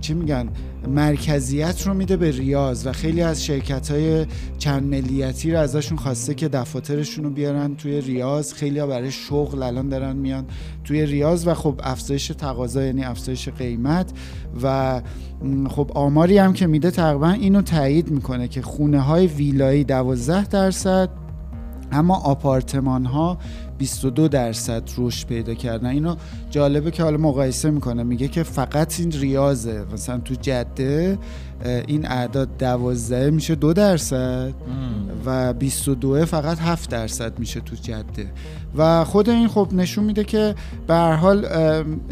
چی 0.00 0.14
میگن؟ 0.14 0.48
مرکزیت 0.90 1.86
رو 1.86 1.94
میده 1.94 2.16
به 2.16 2.30
ریاض 2.30 2.86
و 2.86 2.92
خیلی 2.92 3.22
از 3.22 3.44
شرکت 3.44 3.90
های 3.90 4.26
چند 4.58 4.82
ملیتی 4.82 5.52
رو 5.52 5.58
ازشون 5.58 5.98
خواسته 5.98 6.34
که 6.34 6.48
دفاترشون 6.48 7.24
رو 7.24 7.30
بیارن 7.30 7.76
توی 7.76 8.00
ریاض. 8.00 8.52
خیلی 8.52 8.78
ها 8.78 8.86
برای 8.86 9.10
شغل 9.10 9.62
الان 9.62 9.88
دارن 9.88 10.16
میان 10.16 10.44
توی 10.84 11.06
ریاض 11.06 11.46
و 11.46 11.54
خب 11.54 11.80
افزایش 11.82 12.26
تقاضا 12.26 12.84
یعنی 12.84 13.04
افزایش 13.04 13.48
قیمت 13.48 14.12
و 14.62 15.00
خب 15.68 15.90
آماری 15.94 16.38
هم 16.38 16.52
که 16.52 16.66
میده 16.66 16.90
تقریبا 16.90 17.30
اینو 17.30 17.62
تایید 17.62 18.10
می‌کنه 18.10 18.48
که 18.48 18.62
خونه 18.62 19.00
های 19.00 19.26
ویلایی 19.26 19.84
12 19.84 20.46
درصد 20.46 21.08
اما 21.92 22.16
آپارتمان 22.16 23.04
ها 23.04 23.38
22 23.80 24.28
درصد 24.28 24.82
رشد 24.98 25.26
پیدا 25.26 25.54
کردن 25.54 25.86
اینو 25.86 26.16
جالبه 26.50 26.90
که 26.90 27.02
حالا 27.02 27.16
مقایسه 27.16 27.70
می‌کنه 27.70 28.02
میگه 28.02 28.28
که 28.28 28.42
فقط 28.42 29.00
این 29.00 29.12
ریاضه 29.12 29.84
مثلا 29.92 30.18
تو 30.18 30.34
جده 30.34 31.18
این 31.86 32.06
اعداد 32.06 32.48
12 32.58 33.30
میشه 33.30 33.54
دو 33.54 33.72
درصد 33.72 34.52
و 35.26 35.52
22 35.52 36.24
فقط 36.26 36.58
7 36.58 36.90
درصد 36.90 37.38
میشه 37.38 37.60
تو 37.60 37.76
جده. 37.76 38.26
و 38.76 39.04
خود 39.04 39.30
این 39.30 39.48
خب 39.48 39.68
نشون 39.72 40.04
میده 40.04 40.24
که 40.24 40.54
به 40.86 40.94
هر 40.94 41.12
حال 41.12 41.46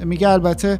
میگه 0.04 0.28
البته 0.28 0.78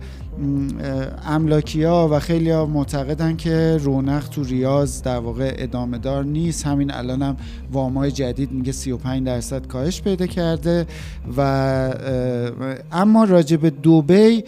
املاکی 1.26 1.82
ها 1.82 2.08
و 2.12 2.18
خیلی 2.18 2.50
ها 2.50 2.66
معتقدن 2.66 3.36
که 3.36 3.76
رونق 3.82 4.28
تو 4.28 4.44
ریاض 4.44 5.02
در 5.02 5.18
واقع 5.18 5.54
ادامه 5.58 5.98
دار 5.98 6.24
نیست. 6.24 6.66
همین 6.66 6.90
الان 6.90 7.22
هم 7.22 7.36
وامای 7.72 8.10
جدید 8.10 8.52
میگه 8.52 8.72
35 8.72 9.26
درصد 9.26 9.66
کاهش 9.66 10.02
پیدا 10.02 10.26
کرده 10.26 10.86
و 11.36 11.40
اما 12.92 13.24
راجب 13.24 13.68
دوبی 13.68 14.44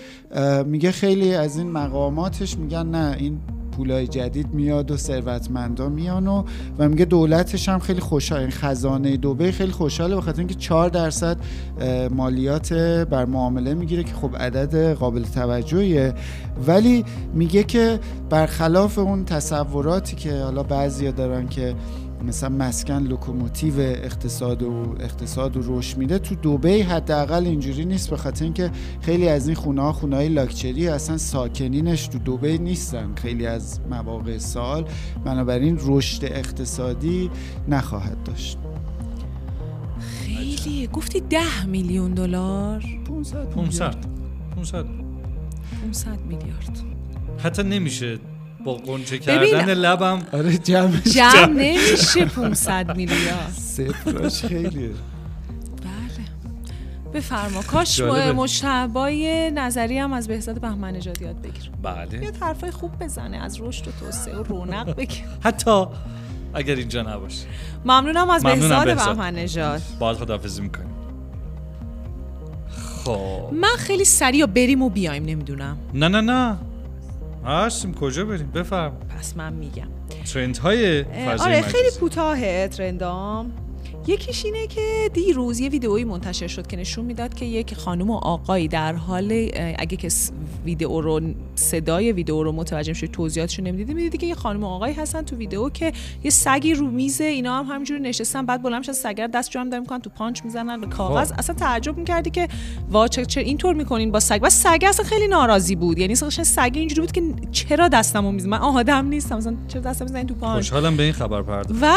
میگه 0.66 0.90
خیلی 0.90 1.34
از 1.34 1.58
این 1.58 1.70
مقاماتش 1.70 2.58
میگن 2.58 2.86
نه 2.86 3.16
این 3.18 3.38
پولای 3.80 4.06
جدید 4.06 4.54
میاد 4.54 4.90
و 4.90 4.96
ثروتمندا 4.96 5.88
میان 5.88 6.26
و 6.26 6.42
و 6.78 6.88
میگه 6.88 7.04
دولتش 7.04 7.68
هم 7.68 7.78
خیلی 7.78 8.00
خوشحال. 8.00 8.50
خزانه 8.50 9.16
دوبه 9.16 9.52
خیلی 9.52 9.72
خوشحاله 9.72 10.16
بخاطر 10.16 10.38
اینکه 10.38 10.54
4 10.54 10.88
درصد 10.88 11.36
مالیات 12.10 12.72
بر 13.10 13.24
معامله 13.24 13.74
می‌گیره 13.74 14.04
که 14.04 14.14
خب 14.14 14.36
عدد 14.36 14.92
قابل 14.92 15.22
توجهیه. 15.22 16.14
ولی 16.66 17.04
میگه 17.34 17.64
که 17.64 18.00
برخلاف 18.30 18.98
اون 18.98 19.24
تصوراتی 19.24 20.16
که 20.16 20.42
حالا 20.42 20.62
بعضیا 20.62 21.10
دارن 21.10 21.48
که 21.48 21.74
مثلا 22.24 22.48
مسکن 22.48 23.02
لوکوموتیو 23.02 23.80
اقتصاد 23.80 24.62
و 24.62 24.94
اقتصاد 25.00 25.56
و 25.56 25.78
رشد 25.78 25.98
میده 25.98 26.18
تو 26.18 26.34
دبی 26.34 26.80
حداقل 26.80 27.46
اینجوری 27.46 27.84
نیست 27.84 28.10
به 28.10 28.16
خاطر 28.16 28.44
اینکه 28.44 28.70
خیلی 29.00 29.28
از 29.28 29.46
این 29.46 29.56
خونه 29.56 29.82
ها 29.82 29.92
خونه 29.92 30.16
های 30.16 30.28
لاکچری 30.28 30.88
اصلا 30.88 31.18
ساکنینش 31.18 32.08
تو 32.08 32.18
دبی 32.18 32.58
نیستن. 32.58 33.14
خیلی 33.14 33.46
از 33.46 33.80
مواقع 33.90 34.38
سال 34.38 34.88
بنابراین 35.24 35.78
رشد 35.82 36.24
اقتصادی 36.24 37.30
نخواهد 37.68 38.22
داشت. 38.22 38.58
خیلی. 40.24 40.86
گفتی 40.86 41.20
ده 41.20 41.66
میلیون 41.66 42.14
دلار؟ 42.14 42.84
500 43.08 43.50
500 43.50 43.94
500 44.56 44.86
500 45.82 46.20
میلیارد. 46.28 46.78
حتی 47.38 47.62
نمیشه 47.62 48.18
با 48.64 48.74
قنچه. 48.74 49.18
کردن 49.18 49.74
لبم. 49.74 50.18
آره 50.32 50.58
جمعش 50.58 51.02
جمع 51.02 51.46
نمیشه 51.46 52.24
500 52.24 52.96
میلیارد. 52.96 53.52
صفراش 53.52 54.44
خیلیه. 54.44 54.90
بله. 55.82 56.26
بفرما. 57.14 57.62
کاش. 57.62 58.00
مجتبای 58.00 59.50
نظری 59.50 59.98
هم 59.98 60.12
از 60.12 60.28
بهزاد 60.28 60.60
بهمن 60.60 60.92
نژاد 60.92 61.22
یاد 61.22 61.40
بگیر 61.42 61.70
بله. 61.82 62.24
یه 62.24 62.32
حرفای 62.40 62.70
خوب 62.70 62.98
بزنه 63.00 63.36
از 63.36 63.60
رشد 63.60 63.88
و 63.88 63.90
توسعه 64.00 64.36
و 64.36 64.42
رونق 64.42 64.94
بگیر 64.96 65.24
حتی 65.44 65.84
اگر 66.54 66.74
اینجا 66.74 67.02
نباشه. 67.02 67.46
ممنونم 67.84 68.30
از 68.30 68.44
ممنونم 68.44 68.84
بهزاد. 68.84 69.16
بهمن 69.16 69.34
نژاد. 69.34 69.82
باید 69.98 70.16
خداحافظی 70.16 70.62
می‌کنیم. 70.62 70.94
خب. 73.04 73.48
من 73.52 73.76
خیلی 73.78 74.04
سریع 74.04 74.46
بریم 74.46 74.82
و 74.82 74.90
بیایم 74.90 75.24
نمی‌دونم. 75.24 75.78
نه 75.94 76.08
نه 76.08 76.20
نه. 76.20 76.56
هستیم 77.44 77.94
کجا 77.94 78.24
بریم؟ 78.24 78.50
بفرم 78.50 78.96
پس 79.18 79.36
من 79.36 79.52
میگم. 79.52 79.88
ترند 80.34 80.56
های 80.56 81.04
آره. 81.40 81.62
خیلی 81.62 81.90
کوتاهه 82.00 82.68
ترندام. 82.68 83.52
یکیش 84.06 84.44
اینه 84.44 84.66
که 84.66 85.10
دیروز 85.14 85.60
یه 85.60 85.68
ویدئویی 85.68 86.04
منتشر 86.04 86.46
شد 86.46 86.66
که 86.66 86.76
نشون 86.76 87.04
می‌داد 87.04 87.34
که 87.34 87.44
یک 87.44 87.74
خانم 87.74 88.10
و 88.10 88.14
آقایی 88.16 88.68
در 88.68 88.94
حال 88.94 89.50
اگه 89.78 89.96
که 89.96 90.08
ویدئو 90.64 91.00
رو 91.00 91.20
صدای 91.54 92.12
ویدئو 92.12 92.42
رو 92.42 92.52
متوجه 92.52 92.90
میشه 92.90 93.06
توضیحاتش 93.06 93.58
رو 93.58 93.64
نمی‌دیدی 93.64 93.94
می‌دیدی 93.94 94.18
که 94.18 94.26
یه 94.26 94.34
خانم 94.34 94.64
و 94.64 94.66
آقایی 94.66 94.94
هستن 94.94 95.22
تو 95.22 95.36
ویدئو 95.36 95.70
که 95.70 95.92
یه 96.24 96.30
سگی 96.30 96.74
رو 96.74 96.90
میزه 96.90 97.24
اینا 97.24 97.58
هم 97.58 97.74
همینجوری 97.74 98.00
نشستن 98.00 98.46
بعد 98.46 98.62
بلند 98.62 98.78
میشن 98.78 98.92
سگ 98.92 99.20
رو 99.20 99.28
دست 99.28 99.50
جمع 99.50 99.70
دارن 99.70 99.82
می‌کنن 99.82 100.00
تو 100.00 100.10
پانچ 100.10 100.44
می‌زنن 100.44 100.80
به 100.80 100.86
کاغذ. 100.86 101.32
خب. 101.32 101.38
اصلا 101.38 101.56
تعجب 101.56 101.98
می‌کردی 101.98 102.30
که 102.30 102.48
وا 102.90 103.08
چه, 103.08 103.40
اینطور 103.40 103.74
می‌کنین 103.74 104.10
با 104.10 104.20
سگ؟ 104.20 104.40
و 104.42 104.50
سگ 104.50 104.84
اصلا 104.86 105.06
خیلی 105.06 105.28
ناراضی 105.28 105.74
بود. 105.74 105.98
یعنی 105.98 106.12
اصلا 106.12 106.30
سگ 106.30 106.72
اینجوری 106.74 107.00
بود 107.00 107.12
که 107.12 107.22
چرا 107.52 107.88
دستمو 107.88 108.32
می‌زنی 108.32 108.50
من 108.50 108.58
آدم 108.58 109.06
نیستم. 109.06 109.36
مثلا 109.36 109.56
چرا 109.68 109.82
دستم 109.82 110.04
می‌زنین 110.04 110.26
تو 110.26 110.34
پانچ؟ 110.34 110.56
خوشحالم 110.56 110.96
به 110.96 111.02
این 111.02 111.12
خبر 111.12 111.42
پرداخت. 111.42 111.82
و 111.82 111.96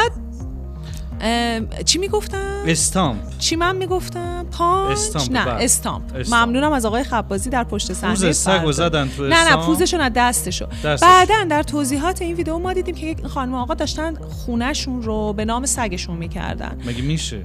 چی 1.86 1.98
می‌گفتم؟ 2.00 2.64
استامپ 2.68 3.38
چی 3.40 3.56
من 3.56 3.76
می‌گفتم؟ 3.76 4.46
پانچ؟ 4.52 4.98
استامپ، 4.98 5.32
نه 5.32 5.46
بله. 5.46 5.64
استامپ. 5.64 6.16
استامپ. 6.16 6.44
ممنونم 6.44 6.72
از 6.72 6.86
آقای 6.86 7.04
خبازی 7.04 7.50
در 7.50 7.64
پشت 7.64 7.94
صحنه 7.94 8.14
پوز 8.14 8.38
سگ. 8.38 8.66
و 8.66 8.72
زدن 8.72 9.10
تو 9.18 9.28
نه 9.28 9.50
نه. 9.50 9.66
پوزشون 9.66 10.02
از 10.02 10.12
دستشو 10.16 10.68
دستش. 10.84 11.08
بعدا 11.08 11.44
در 11.50 11.64
توضیحات 11.64 12.22
این 12.22 12.36
ویدیو 12.36 12.58
ما 12.58 12.74
دیدیم 12.74 12.96
که 12.96 13.06
یک 13.08 13.26
خانم 13.26 13.56
آقا 13.56 13.74
داشتن 13.74 14.14
خونهشون 14.16 15.02
رو 15.02 15.34
به 15.34 15.46
نام 15.46 15.66
سگشون 15.66 16.18
می‌کردن 16.18 16.78
مگه 16.86 17.02
میشه 17.02 17.38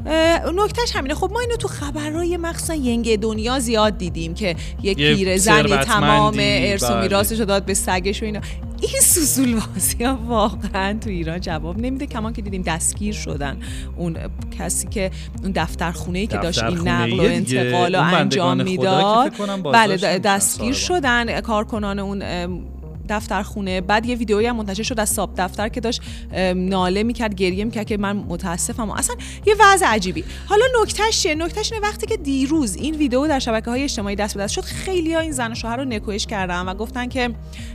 نکتهش 0.54 0.96
همینه 0.96 1.14
خب 1.14 1.30
ما 1.32 1.40
اینو 1.40 1.56
تو 1.56 1.68
خبرهای 1.68 2.36
مخصوصا 2.36 2.74
ینگ 2.74 3.20
دنیا 3.20 3.58
زیاد 3.58 3.98
دیدیم 3.98 4.34
که 4.34 4.56
یک 4.82 4.96
پیرزنی 4.96 5.76
تمام 5.76 6.34
ارث 6.38 6.82
و 6.82 6.88
بله. 6.88 7.00
میراثش 7.00 7.38
رو 7.40 7.44
داد 7.44 7.64
به 7.64 7.74
سگش 7.74 8.22
و 8.22 8.24
اینا 8.24 8.40
این 8.80 9.00
سوسول 9.02 9.60
بازی 9.60 10.04
ها 10.04 10.16
واقعا 10.26 10.98
تو 10.98 11.10
ایران 11.10 11.40
جواب 11.40 11.78
نمیده 11.78 12.06
کمان 12.06 12.32
که 12.32 12.42
دیدیم 12.42 12.62
دستگیر 12.62 13.14
شدن 13.14 13.56
اون 13.96 14.16
کسی 14.58 14.88
که 14.88 15.10
اون 15.42 15.52
دفتر 15.52 15.92
خونه 15.92 16.18
ای 16.18 16.26
که 16.26 16.36
داشت 16.36 16.62
این 16.62 16.88
نقل 16.88 17.20
و. 17.20 17.22
انتقال 17.22 17.94
رو 17.94 18.00
اون 18.02 18.14
انجام 18.14 18.62
می‌داد 18.62 19.32
بله 19.72 20.18
دستگیر. 20.18 20.72
شدن 20.72 21.40
کارکنان 21.40 21.98
اون 21.98 22.22
دفتر 23.08 23.42
خونه. 23.42 23.80
بعد 23.80 24.06
یه 24.06 24.16
ویدئویی 24.16 24.46
هم 24.46 24.56
منتشر 24.56 24.82
شد 24.82 25.00
از 25.00 25.08
ساب 25.08 25.30
دفتر 25.36 25.68
که 25.68 25.80
داشت 25.80 26.02
ناله 26.54 27.02
می‌کرد 27.02 27.34
گریه 27.34 27.64
می‌کرد 27.64 27.86
که 27.86 27.96
من 27.96 28.16
متاسفم. 28.16 28.90
اصلا 28.90 29.16
یه 29.46 29.54
وضع 29.60 29.86
عجیبی. 29.86 30.24
حالا 30.46 30.64
نکتهش 30.82 31.22
چیه؟ 31.22 31.34
نکتهش 31.34 31.72
اینه 31.72 31.86
وقتی 31.86 32.06
که 32.06 32.16
دیروز 32.16 32.76
این 32.76 32.94
ویدیو 32.94 33.28
در 33.28 33.38
شبکه 33.38 33.70
های 33.70 33.82
اجتماعی 33.82 34.16
دست 34.16 34.34
به 34.34 34.42
دست 34.42 34.52
شد 34.52 34.64
خیلی 34.64 35.14
ها 35.14 35.20
این 35.20 35.32
زن 35.32 35.52
و 35.52 35.54
شوهر 35.54 35.76
رو 35.76 35.84
نکوهش 35.84 36.26
کردن 36.26 36.60
و 36.60 36.74
گفتن 36.74 37.08
که 37.08 37.30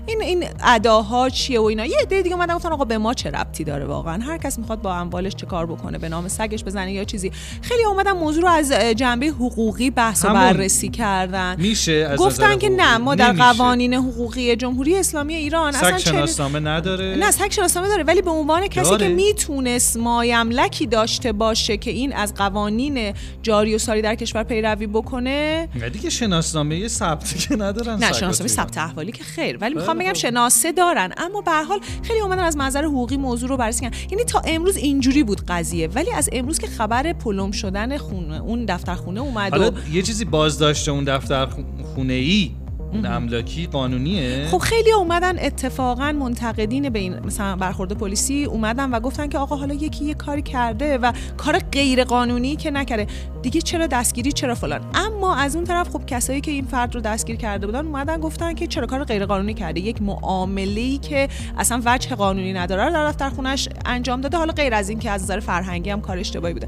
این 0.06 0.22
این 0.22 0.46
اداها 0.64 1.30
چیه 1.30 1.60
و 1.60 1.64
اینا. 1.64 1.86
یه 1.86 1.98
عده 2.02 2.22
دیگه 2.22 2.36
اومدن 2.36 2.56
گفتن 2.56 2.70
آقا 2.70 2.86
به 2.86 2.98
ما 2.98 3.14
چه 3.14 3.30
ربطی 3.30 3.64
داره 3.64 3.86
واقعا؟ 3.86 4.24
هر 4.24 4.38
کس 4.38 4.60
می‌خواد 4.60 4.82
با 4.82 4.96
اموالش 4.96 5.36
چه 5.36 5.46
کار 5.46 5.66
بکنه 5.66 5.98
به 5.98 6.10
نام 6.10 6.28
سگش 6.28 6.64
بزنه 6.64 6.94
یا 6.94 7.04
چیزی. 7.04 7.32
خیلی 7.62 7.84
اومدن 7.84 8.12
موضوع 8.12 8.42
رو 8.42 8.50
از 8.50 8.72
جنبه 8.72 9.28
حقوقی 9.28 9.90
بحث 9.90 10.26
و. 10.26 10.34
بررسی 10.34 10.90
کردن. 10.90 11.56
میشه 11.60 12.08
از 12.12 12.20
گفتن 12.20 12.58
که؟ 12.58 12.70
نه 12.70 12.98
ما 12.98 13.16
در. 13.16 13.34
قوانین 13.34 13.94
حقوقی 13.94 14.56
جمهوری 14.56 14.98
اسلامی 14.98 15.23
ایران 15.28 15.72
سگ 15.72 15.98
شناسنامه 15.98 16.60
نداره؟ 16.60 17.16
نه 17.16 17.32
سگ 17.32 17.52
شناسنامه 17.52 17.88
داره 17.88 18.04
ولی 18.04 18.22
به 18.22 18.30
عنوان 18.30 18.68
کسی 18.68 18.90
داره؟ 18.90 19.08
که 19.08 19.14
می‌تونست 19.14 19.98
مایملکی 19.98 20.88
داشته 20.88 21.32
باشه 21.32 21.78
که 21.78 21.92
این 21.92 22.14
از 22.14 22.34
قوانین 22.34 23.14
جاری 23.42 23.76
و 23.76 23.78
ساری 23.78 24.02
در 24.02 24.16
کشور 24.16 24.44
پیروی 24.44 24.88
بکنه. 24.88 25.70
نه 25.76 25.90
دیگه 25.90 26.10
شناسنامه 26.10 26.78
یه 26.78 26.88
ثبتی 26.88 27.40
که 27.40 27.56
ندارن 27.56 28.00
نه 28.00 28.14
شناسنامه 28.14 28.50
ثبت 28.50 28.78
احوالی 28.78 29.12
که 29.12 29.24
خیر 29.24 29.58
ولی 29.62 29.76
می‌خوام 29.76 29.98
بله 29.98 30.06
بگم 30.06 30.14
خب. 30.14 30.20
شناسه 30.20 30.72
دارن. 30.72 31.14
اما 31.18 31.42
به 31.42 31.52
حال 31.52 31.80
خیلی 32.04 32.20
اومدن 32.20 32.44
از 32.44 32.58
منظر 32.58 32.84
حقوقی 32.84 33.18
موضوع 33.18 33.50
رو 33.50 33.58
بررسی 33.58 33.82
کردن. 33.82 33.98
یعنی 34.12 34.24
تا 34.24 34.42
امروز 34.46 34.78
اینجوری 34.78 35.24
بود 35.24 35.42
قضیه 35.48 35.88
ولی 35.88 36.12
از 36.12 36.30
امروز 36.32 36.60
که 36.60 36.68
خبر 36.68 37.14
پلم 37.14 37.52
شدن 37.52 37.98
خونه 37.98 38.42
اون 38.42 38.66
دفتر 38.66 38.96
خونه 38.96 39.20
اومد 39.20 39.52
حالا 39.52 39.72
و 39.72 39.74
یه 39.94 40.02
چیزی 40.02 40.26
بازداشته 40.26 40.92
اون 40.92 41.04
دفتر 41.04 41.48
خونه 41.96 42.14
ای 42.14 42.52
املاکی 42.96 43.68
قانونیه؟ 43.68 44.48
خب 44.52 44.58
خیلی 44.58 44.92
اومدن 44.92 45.40
اتفاقا 45.40 46.12
منتقدین 46.12 46.90
به 46.90 47.00
این 47.00 47.20
مثلا 47.20 47.56
برخورد 47.56 47.98
پلیسی 47.98 48.46
اومدن 48.46 48.90
و 48.92 49.00
گفتن 49.00 49.30
که 49.30 49.38
آقا 49.38 49.56
حالا 49.56 49.74
یکی 49.74 50.06
یه 50.06 50.14
کاری 50.14 50.42
کرده 50.42 50.98
و 50.98 51.12
کار 51.38 51.60
غیر 51.60 52.04
قانونی 52.04 52.56
که 52.56 52.72
نکرده. 52.72 53.08
دیگه 53.44 53.62
چرا 53.62 53.88
دستگیری 53.88 54.32
چرا 54.32 54.56
فلان؟ 54.56 54.82
اما 54.94 55.36
از 55.36 55.56
اون 55.56 55.66
طرف 55.66 55.90
خب 55.90 56.06
کسایی 56.06 56.42
که 56.42 56.52
این 56.52 56.66
فرد 56.66 56.96
رو 56.96 57.02
دستگیر 57.02 57.36
کرده 57.36 57.66
بودن 57.66 57.86
اومدن 57.86 58.18
گفتن 58.18 58.54
که 58.54 58.68
چرا 58.68 58.86
کار 58.86 59.04
غیر 59.04 59.26
قانونی 59.26 59.54
کرده. 59.54 59.80
یک 59.80 60.02
معامله 60.02 60.82
ای 60.82 60.98
که 60.98 61.30
اصلا 61.58 61.82
وجه 61.86 62.16
قانونی 62.16 62.54
نداره 62.54 62.86
رو 62.86 62.92
در 62.92 63.08
دفتر 63.08 63.30
خونش 63.30 63.70
انجام 63.86 64.22
داده. 64.22 64.38
حالا 64.38 64.54
غیر 64.54 64.74
از 64.74 64.90
این 64.90 65.00
که 65.00 65.12
از 65.12 65.24
نظر 65.24 65.40
فرهنگی 65.40 65.90
هم 65.90 66.02
کار 66.02 66.18
اشتباهی 66.18 66.54
بوده. 66.54 66.68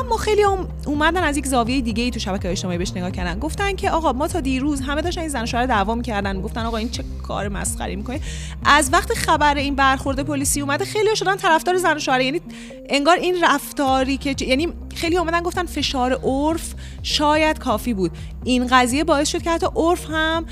اما 0.00 0.16
خیلی 0.16 0.42
هم 0.42 0.68
اومدن 0.86 1.22
از 1.22 1.36
یک 1.36 1.46
زاویه 1.46 1.80
دیگه 1.80 2.04
ای 2.04 2.10
تو 2.10 2.20
شبکه 2.20 2.50
اجتماعی 2.50 2.78
بهش 2.78 2.92
نگاه 2.96 3.10
کردن. 3.10 3.38
گفتن 3.38 3.76
که 3.76 3.90
آقا 3.90 4.12
ما 4.12 4.28
تا 4.28 4.40
دیروز 4.40 4.80
همه 4.80 5.02
داشتن 5.02 5.20
این 5.20 5.30
زن 5.30 5.44
شوهر 5.44 5.66
دعوا 5.66 5.94
می‌کردن. 5.94 6.40
گفتن 6.40 6.64
آقا 6.64 6.76
این 6.76 6.90
چه 6.90 7.04
کار 7.22 7.48
مسخره 7.48 7.96
می‌کنی؟ 7.96 8.20
از 8.64 8.92
وقت 8.92 9.14
خبر 9.14 9.54
این 9.54 9.74
برخورد 9.74 10.20
پلیسی 10.20 10.60
اومده 10.60 10.84
خیلی 10.84 11.16
شدن 11.16 11.36
طرفدار 11.36 11.76
زن 11.76 11.98
شوهر. 11.98 12.20
یعنی 12.20 12.40
انگار 12.88 13.16
این 13.16 13.36
رفتاری 13.42 14.16
که 14.16 14.34
یعنی 14.46 14.68
خیلی 14.96 15.16
اومدن 15.16 15.42
گفتن 15.42 15.66
فشار 15.66 16.12
عرف 16.12 16.74
شاید 17.02 17.58
کافی 17.58 17.94
بود. 17.94 18.10
این 18.44 18.66
قضیه 18.70 19.04
باعث 19.04 19.28
شد 19.28 19.42
که 19.42 19.50
حتی 19.50 19.66
عرف 19.76 20.06
هم 20.10 20.46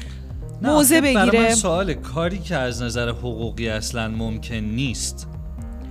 آخه 0.64 1.00
برای 1.00 1.30
بگیره. 1.30 1.48
من 1.48 1.54
سوال 1.54 1.94
کاری 1.94 2.38
که 2.38 2.56
از 2.56 2.82
نظر 2.82 3.08
حقوقی 3.08 3.68
اصلا 3.68 4.08
ممکن 4.08 4.54
نیست 4.54 5.28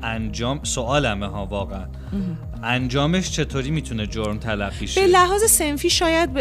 انجام 0.04 0.60
سوالمه 0.64 1.28
ها 1.28 1.46
واقعا. 1.46 1.86
انجامش 2.64 3.32
چطوری 3.32 3.72
می‌تونه 3.72 4.08
جرم 4.08 4.38
تلقی 4.38 4.88
شه؟ 4.88 5.02
به 5.02 5.08
لحاظ 5.08 5.44
سنفی 5.44 5.90
شاید 5.90 6.34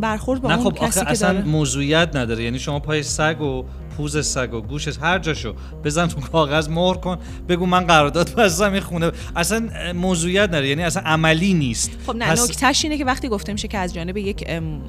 برخورد 0.00 0.42
با 0.42 0.48
نه 0.48 0.54
اون 0.54 0.64
خب 0.64 0.74
کسی 0.74 0.84
آخه 0.86 1.00
که 1.00 1.10
اصلا 1.10 1.32
داره. 1.32 1.44
موضوعیت 1.44 2.16
نداره. 2.16 2.44
یعنی 2.44 2.58
شما 2.58 2.80
پای 2.80 3.02
سگ 3.02 3.40
و 3.40 3.64
پوز 3.96 4.26
سگ 4.26 4.54
و 4.54 4.60
گوشت 4.60 4.98
هر 5.02 5.18
جاشو 5.18 5.54
بزن 5.84 6.06
تو 6.06 6.20
کاغذ 6.20 6.68
مهر 6.68 6.94
کن 6.96 7.18
بگو 7.48 7.66
من 7.66 7.80
قرارداد 7.86 8.34
بستم 8.34 8.72
این 8.72 8.80
خونه. 8.82 9.10
اصلا 9.36 9.68
موضوعیت 9.94 10.48
نداره. 10.48 10.68
یعنی 10.68 10.82
اصلا 10.82 11.02
عملی 11.06 11.54
نیست. 11.54 11.90
خب 12.06 12.16
نه 12.16 12.26
پس 12.26 12.50
نکتهش 12.50 12.84
اینه 12.84 12.98
که 12.98 13.04
وقتی 13.04 13.28
گفته 13.28 13.52
میشه 13.52 13.68
که 13.68 13.78
از 13.78 13.94
جانب 13.94 14.16
یک 14.16 14.44
ام، 14.46 14.80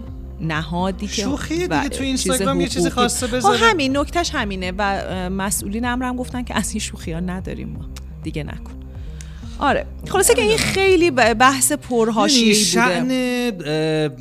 نهادی 0.42 1.08
که 1.08 1.22
شوخیه 1.22 1.68
و 1.70 1.78
دیگه 1.78 1.90
تو 1.90 1.98
چیز 1.98 2.02
اینستاگرام 2.02 2.62
یه 2.62 2.68
چیزی 2.68 2.80
حقوقی- 2.90 2.94
خواسته 2.94 3.28
خب 3.28 3.36
بذاره. 3.36 3.58
همین 3.58 3.98
نکتهش 3.98 4.32
همینه 4.34 4.74
و 4.78 5.30
مسئولین 5.30 5.86
امرم 5.86 6.16
گفتن 6.16 6.44
که 6.44 6.56
از 6.58 6.72
این 6.72 6.80
شوخی 6.80 7.12
ها 7.12 7.20
نداریم 7.20 7.70
ما. 7.70 7.86
دیگه 8.24 8.44
نکن. 8.44 8.81
آره. 9.62 9.86
خلاصه 10.08 10.34
که 10.34 10.42
این 10.42 10.58
خیلی 10.58 11.12
بحث 11.12 11.72
یعنی 11.72 11.82
پرهاشیه‌ای 11.90 12.66
بوده 13.56 14.12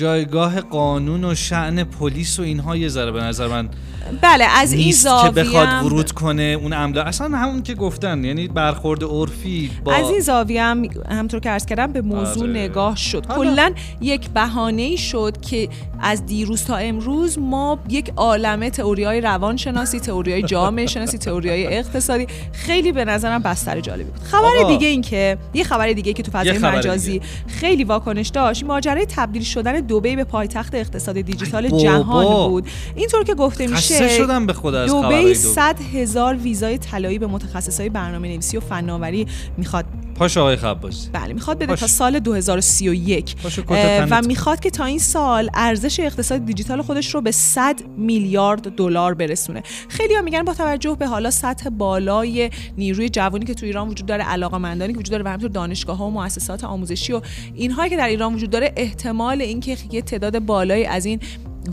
جایگاه 0.00 0.60
قانون 0.60 1.24
و 1.24 1.34
شعن 1.34 1.84
پلیس 1.84 2.38
و 2.38 2.42
اینها 2.42 2.76
یه 2.76 2.88
ذره 2.88 3.10
به 3.10 3.20
نظر 3.22 3.46
من 3.46 3.68
بله 4.22 4.44
از 4.44 4.72
این 4.72 4.84
نیست 4.84 5.04
که 5.04 5.08
زاویه 5.08 5.30
بخواد 5.30 5.68
ورود 5.68 6.12
کنه 6.12 6.42
اون 6.42 6.72
املا 6.72 7.02
اصلا 7.02 7.38
همون 7.38 7.62
که 7.62 7.74
گفتن 7.74 8.24
یعنی 8.24 8.48
برخورد 8.48 9.04
عرفی 9.04 9.70
با 9.84 9.94
از 9.94 10.10
این 10.10 10.20
زاویه 10.20 10.62
هم 10.62 10.84
همطور 11.10 11.40
که 11.40 11.50
عرض 11.50 11.66
کردم 11.66 11.92
به 11.92 12.00
موضوع 12.00 12.42
آره. 12.42 12.52
نگاه 12.52 12.96
شد 12.96 13.26
کلا 13.26 13.72
یک 14.00 14.30
بهانه 14.30 14.82
ای 14.82 14.96
شد 14.96 15.40
که 15.40 15.68
از 16.00 16.26
دیروز 16.26 16.64
تا 16.64 16.76
امروز 16.76 17.38
ما 17.38 17.78
یک 17.88 18.12
عالمه 18.16 18.70
تئوری 18.70 19.04
های 19.04 19.20
روانشناسی 19.20 20.00
تئوری 20.00 20.32
های 20.32 20.42
جامعه 20.42 20.86
شناسی 20.86 21.18
تئوری 21.18 21.48
های 21.48 21.66
اقتصادی 21.66 22.26
خیلی 22.52 22.92
به 22.92 23.04
نظرم 23.04 23.42
بستر 23.42 23.80
جالبی 23.80 24.04
بود 24.04 24.22
خبر 24.22 24.56
آقا. 24.60 24.68
دیگه 24.68 24.86
این 24.86 25.02
که 25.02 25.38
یه 25.54 25.64
خبر 25.64 25.92
دیگه 25.92 26.12
که 26.12 26.22
تو 26.22 26.30
فضای 26.30 26.58
مجازی 26.58 27.12
دیگه. 27.12 27.24
خیلی 27.46 27.84
واکنش 27.84 28.28
داشت 28.28 28.64
ماجرای 28.64 29.06
تبدیل 29.06 29.42
شدن 29.42 29.80
دبی 29.90 30.16
به 30.16 30.24
پایتخت 30.24 30.74
اقتصاد 30.74 31.20
دیجیتال. 31.20 31.68
جهان 31.68 32.48
بود 32.48 32.66
اینطور 32.96 33.24
که 33.24 33.34
گفته 33.34 33.66
میشه 33.66 34.08
شدم 34.08 34.46
به 34.46 34.52
خدا 34.52 34.80
از 34.80 34.94
دبی 34.94 35.24
دبی. 35.24 35.34
100 35.34 35.76
هزار 35.94 36.36
ویزای 36.36 36.78
طلایی 36.78 37.18
به 37.18 37.26
متخصصای 37.26 37.88
برنامه 37.88 38.28
نویسی 38.28 38.56
و 38.56 38.60
فناوری 38.60 39.26
می‌خواد 39.56 39.84
پاش 40.14 40.36
آقای 40.36 40.56
خبازی 40.56 41.08
بله 41.12 41.32
می‌خواد 41.32 41.56
بده 41.56 41.66
باشه. 41.66 41.80
تا 41.80 41.86
سال 41.86 42.18
2031 42.18 43.42
باشه، 43.42 43.62
کت 43.62 43.70
اه، 43.70 43.98
تنت. 43.98 44.08
و 44.10 44.26
می‌خواد 44.26 44.60
که 44.60 44.70
تا 44.70 44.84
این 44.84 44.98
سال 44.98 45.50
ارزش 45.54 46.00
اقتصاد 46.00 46.44
دیجیتال 46.44 46.82
خودش 46.82 47.14
رو 47.14 47.20
به 47.20 47.30
100 47.30 47.76
میلیارد 47.96 48.74
دلار 48.74 49.14
برسونه 49.14 49.62
خیلی 49.88 50.14
ها 50.14 50.22
میگن 50.22 50.42
با 50.42 50.54
توجه 50.54 50.96
به 50.98 51.06
حالا 51.06 51.30
سطح 51.30 51.68
بالای 51.68 52.50
نیروی 52.78 53.08
جوانی 53.08 53.44
که 53.44 53.54
تو 53.54 53.66
ایران 53.66 53.88
وجود 53.88 54.06
داره 54.06 54.24
علاقمندانی 54.24 54.92
که 54.92 54.98
وجود 54.98 55.10
داره 55.10 55.24
و 55.24 55.28
همینطور 55.28 55.50
دانشگاه 55.50 55.96
ها 55.96 56.06
و 56.06 56.10
مؤسسات 56.10 56.64
آموزشی 56.64 57.12
و 57.12 57.20
اینهایی 57.54 57.90
که 57.90 57.96
در 57.96 58.08
ایران 58.08 58.34
وجود 58.34 58.50
داره 58.50 58.72
احتمال 58.76 59.42
اینکه 59.42 59.76
یه 59.90 60.02
تعداد 60.02 60.38
بالایی 60.38 60.84
از 60.84 61.06
این 61.06 61.20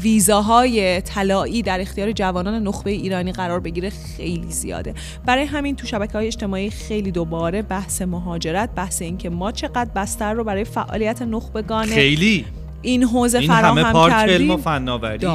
ویزاهای 0.01 1.01
طلایی 1.01 1.61
در 1.61 1.81
اختیار 1.81 2.11
جوانان 2.11 2.63
نخبه 2.63 2.91
ایرانی 2.91 3.31
قرار 3.31 3.59
بگیره 3.59 3.89
خیلی 3.89 4.51
زیاده. 4.51 4.93
برای 5.25 5.45
همین 5.45 5.75
تو 5.75 5.87
شبکه 5.87 6.13
های 6.13 6.27
اجتماعی 6.27 6.69
خیلی 6.69 7.11
دوباره 7.11 7.61
بحث 7.61 8.01
مهاجرت 8.01 8.69
بحث 8.75 9.01
اینکه 9.01 9.29
ما 9.29 9.51
چقدر 9.51 9.89
بستر 9.95 10.33
رو 10.33 10.43
برای 10.43 10.63
فعالیت 10.63 11.21
نخبگان 11.21 11.85
خیلی. 11.85 12.45
این 12.81 13.03
حوزه 13.03 13.37
این 13.39 13.49
همه 13.49 13.81
فراهم 13.81 13.93
پارک 13.93 14.13
علم 14.13 14.51
و 14.51 14.55
کردیم. 14.55 14.57
فناوری. 14.57 15.27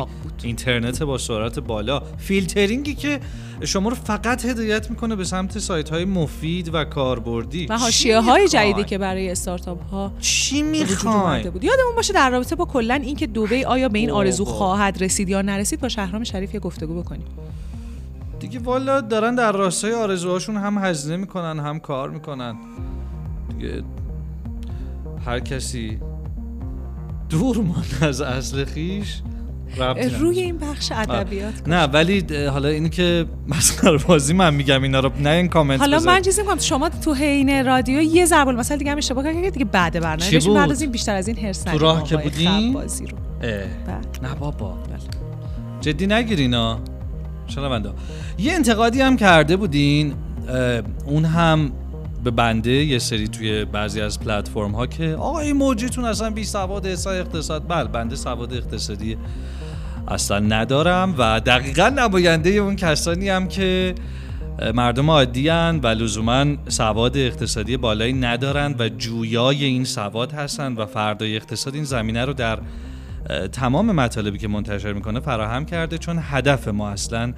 اینترنت 0.45 1.03
با 1.03 1.19
سرعت 1.19 1.59
بالا. 1.59 2.03
فیلترینگی 2.19 2.95
که 2.95 3.21
شما 3.65 3.89
رو 3.89 3.95
فقط 3.95 4.45
هدایت 4.45 4.91
می‌کنه 4.91 5.17
به 5.17 5.25
سمت 5.25 5.59
سایت 5.59 5.91
های 5.91 6.05
مفید 6.05 6.75
و 6.75 6.85
کاربردی. 6.85 7.67
و 7.67 7.79
حاشیه 7.79 8.21
های؟ 8.21 8.49
جدیدی 8.49 8.85
که 8.85 8.99
برای 8.99 9.31
استارتاپ 9.31 9.83
ها 9.83 10.13
چی 10.21 10.63
می‌خواین 10.63 11.17
اومده 11.17 11.51
بود. 11.51 11.65
یادمون 11.65 11.95
باشه 11.97 12.13
در 12.13 12.31
رابطه 12.31 12.57
با 12.57 12.65
کلا 12.65 12.95
اینکه 12.95 13.27
دبی 13.27 13.65
آیا 13.65 13.89
به 13.89 13.99
این 13.99 14.11
آرزو. 14.11 14.45
خواهد 14.45 15.03
رسید 15.03 15.29
یا 15.29 15.43
نرسید 15.43 15.81
با 15.81 15.89
شهرام 15.89 16.25
شریف 16.25 16.55
یه 16.55 16.61
گفتگو 16.61 17.03
بکنیم. 17.03 17.27
دیگه 18.41 18.59
والا 18.59 19.01
دارن 19.01 19.35
در 19.35 19.53
راستای 19.53 19.95
آرزوهاشون 19.95 20.57
هم 20.57 20.79
هزینه 20.79 21.17
می‌کنن 21.17 21.61
هم 21.61 21.81
کار 21.81 22.11
می‌کنن. 22.11 22.57
دیگه 23.49 23.83
هر 25.27 25.41
کسی 25.41 25.99
دور 27.29 27.57
ماند 27.57 27.99
از 28.01 28.21
اصل 28.21 28.65
خیش. 28.65 29.23
روی. 30.21 30.41
این 30.41 30.59
بخش 30.59 30.93
ادبیات 30.93 31.55
نه 31.67 31.83
ولی 31.85 32.25
حالا 32.47 32.69
اینی 32.69 32.89
که 32.89 33.27
مسخره 33.49 33.99
بازی 33.99 34.35
من 34.35 34.55
میگم 34.55 34.83
اینا 34.83 35.01
رو 35.01 35.11
نه 35.21 35.31
این 35.31 35.49
کامنت 35.49 35.81
حالا. 35.81 36.01
من 36.01 36.23
چیزی 36.23 36.43
میگم 36.43 36.59
شما 36.59 36.89
تو 36.89 37.15
حین 37.15 37.67
رادیو 37.67 38.03
یه 38.03 38.27
ضرب 38.27 38.49
المثل 38.49 38.77
دیگه 38.77 38.91
هم 38.91 38.99
اشتباه 38.99 39.25
کردید 39.25 39.45
که 39.45 39.51
دیگه 39.51 39.65
بعد 39.65 40.01
برنامه 40.01 40.31
بهش 40.31 40.47
بود؟ 40.47 40.57
بپردازیم 40.57 40.91
بیشتر 40.91 41.15
از 41.15 41.29
این 41.29 41.39
هرس 41.39 41.63
تو 41.63 41.79
راه 41.79 42.05
که 42.05 42.17
آقای 42.17 42.29
بودین؟ 42.29 42.73
خبازی 42.73 43.07
رو. 43.07 43.19
بله. 43.41 43.61
نه 44.23 44.35
بابا 44.35 44.79
جدی 45.81 46.07
نگیرینا 46.07 46.79
شنونده 47.47 47.91
یه 48.39 48.53
انتقادی 48.53 49.01
هم 49.01 49.17
کرده 49.17 49.57
بودین 49.57 50.15
اون 51.07 51.25
هم 51.25 51.73
به 52.25 52.31
بنده 52.31 52.71
یه 52.71 52.99
سری 52.99 53.29
توی 53.29 53.65
بعضی 53.65 54.01
از 54.01 54.21
پلتفرم 54.21 54.73
ها 54.73 54.87
که 54.87 55.17
آقا 55.19 55.41
این 55.41 55.57
موجیتون 55.57 56.05
اصلا 56.05 56.31
بی 56.31 56.45
سواد 56.45 56.87
اقتصاد 56.87 57.69
بله 57.69 57.85
بنده 57.85 58.17
سواد 58.17 58.55
اقتصادی 58.55 59.17
اصلا 60.09 60.39
ندارم 60.39 61.15
و 61.19 61.41
دقیقا 61.41 61.89
نماینده 61.89 62.51
اون 62.51 62.77
کسانی 62.77 63.29
هم 63.29 63.49
که 63.49 63.95
مردم 64.75 65.11
عادی 65.11 65.49
هن 65.49 65.81
و 65.83 65.87
لزوما 65.87 66.47
سواد 66.69 67.17
اقتصادی 67.17 67.77
بالایی 67.77 68.13
ندارن 68.13 68.75
و 68.79 68.89
جویای 68.89 69.65
این 69.65 69.85
سواد 69.85 70.33
هستن 70.33 70.73
و 70.73 70.87
فردای 70.87 71.37
اقتصاد 71.37 71.75
این 71.75 71.85
زمینه 71.85 72.25
رو 72.25 72.33
در 72.33 72.59
تمام 73.53 73.93
مطالبی 73.93 74.39
که 74.39 74.49
منتشر 74.49 74.93
می‌کنه 74.93 75.21
فراهم 75.21 75.65
کرده 75.65 75.99
چون 75.99 76.19
هدف 76.23 76.69
ما 76.69 76.91
اصلا 76.91 77.33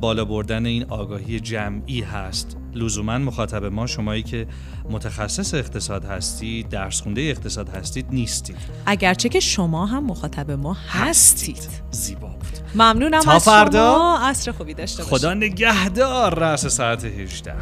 بالا 0.00 0.24
بردن 0.24 0.66
این 0.66 0.84
آگاهی 0.88 1.40
جمعی 1.40 2.00
هست. 2.00 2.56
لزوما 2.74 3.18
مخاطب 3.18 3.64
ما 3.64 3.86
شمایی 3.86 4.22
که 4.22 4.46
متخصص 4.90 5.54
اقتصاد 5.54 6.04
هستید 6.04 6.68
درس 6.68 7.00
خونده 7.00 7.20
اقتصاد 7.20 7.68
هستید 7.68 8.06
نیستید. 8.10 8.56
اگرچه 8.86 9.28
که 9.28 9.40
شما 9.40 9.86
هم 9.86 10.04
مخاطب 10.04 10.50
ما 10.50 10.76
هستید. 10.88 11.68
زیبا 11.90 12.28
بود. 12.28 12.58
ممنونم 12.74 13.20
تا 13.20 13.32
از 13.32 13.44
فردا. 13.44 13.94
شما. 13.94 14.18
عصر 14.18 14.52
خوبی 14.52 14.74
داشته 14.74 15.02
باشید. 15.02 15.18
خدا 15.18 15.34
نگهدار. 15.34 16.38
رأس 16.38 16.66
ساعت 16.66 17.04
18 17.04 17.54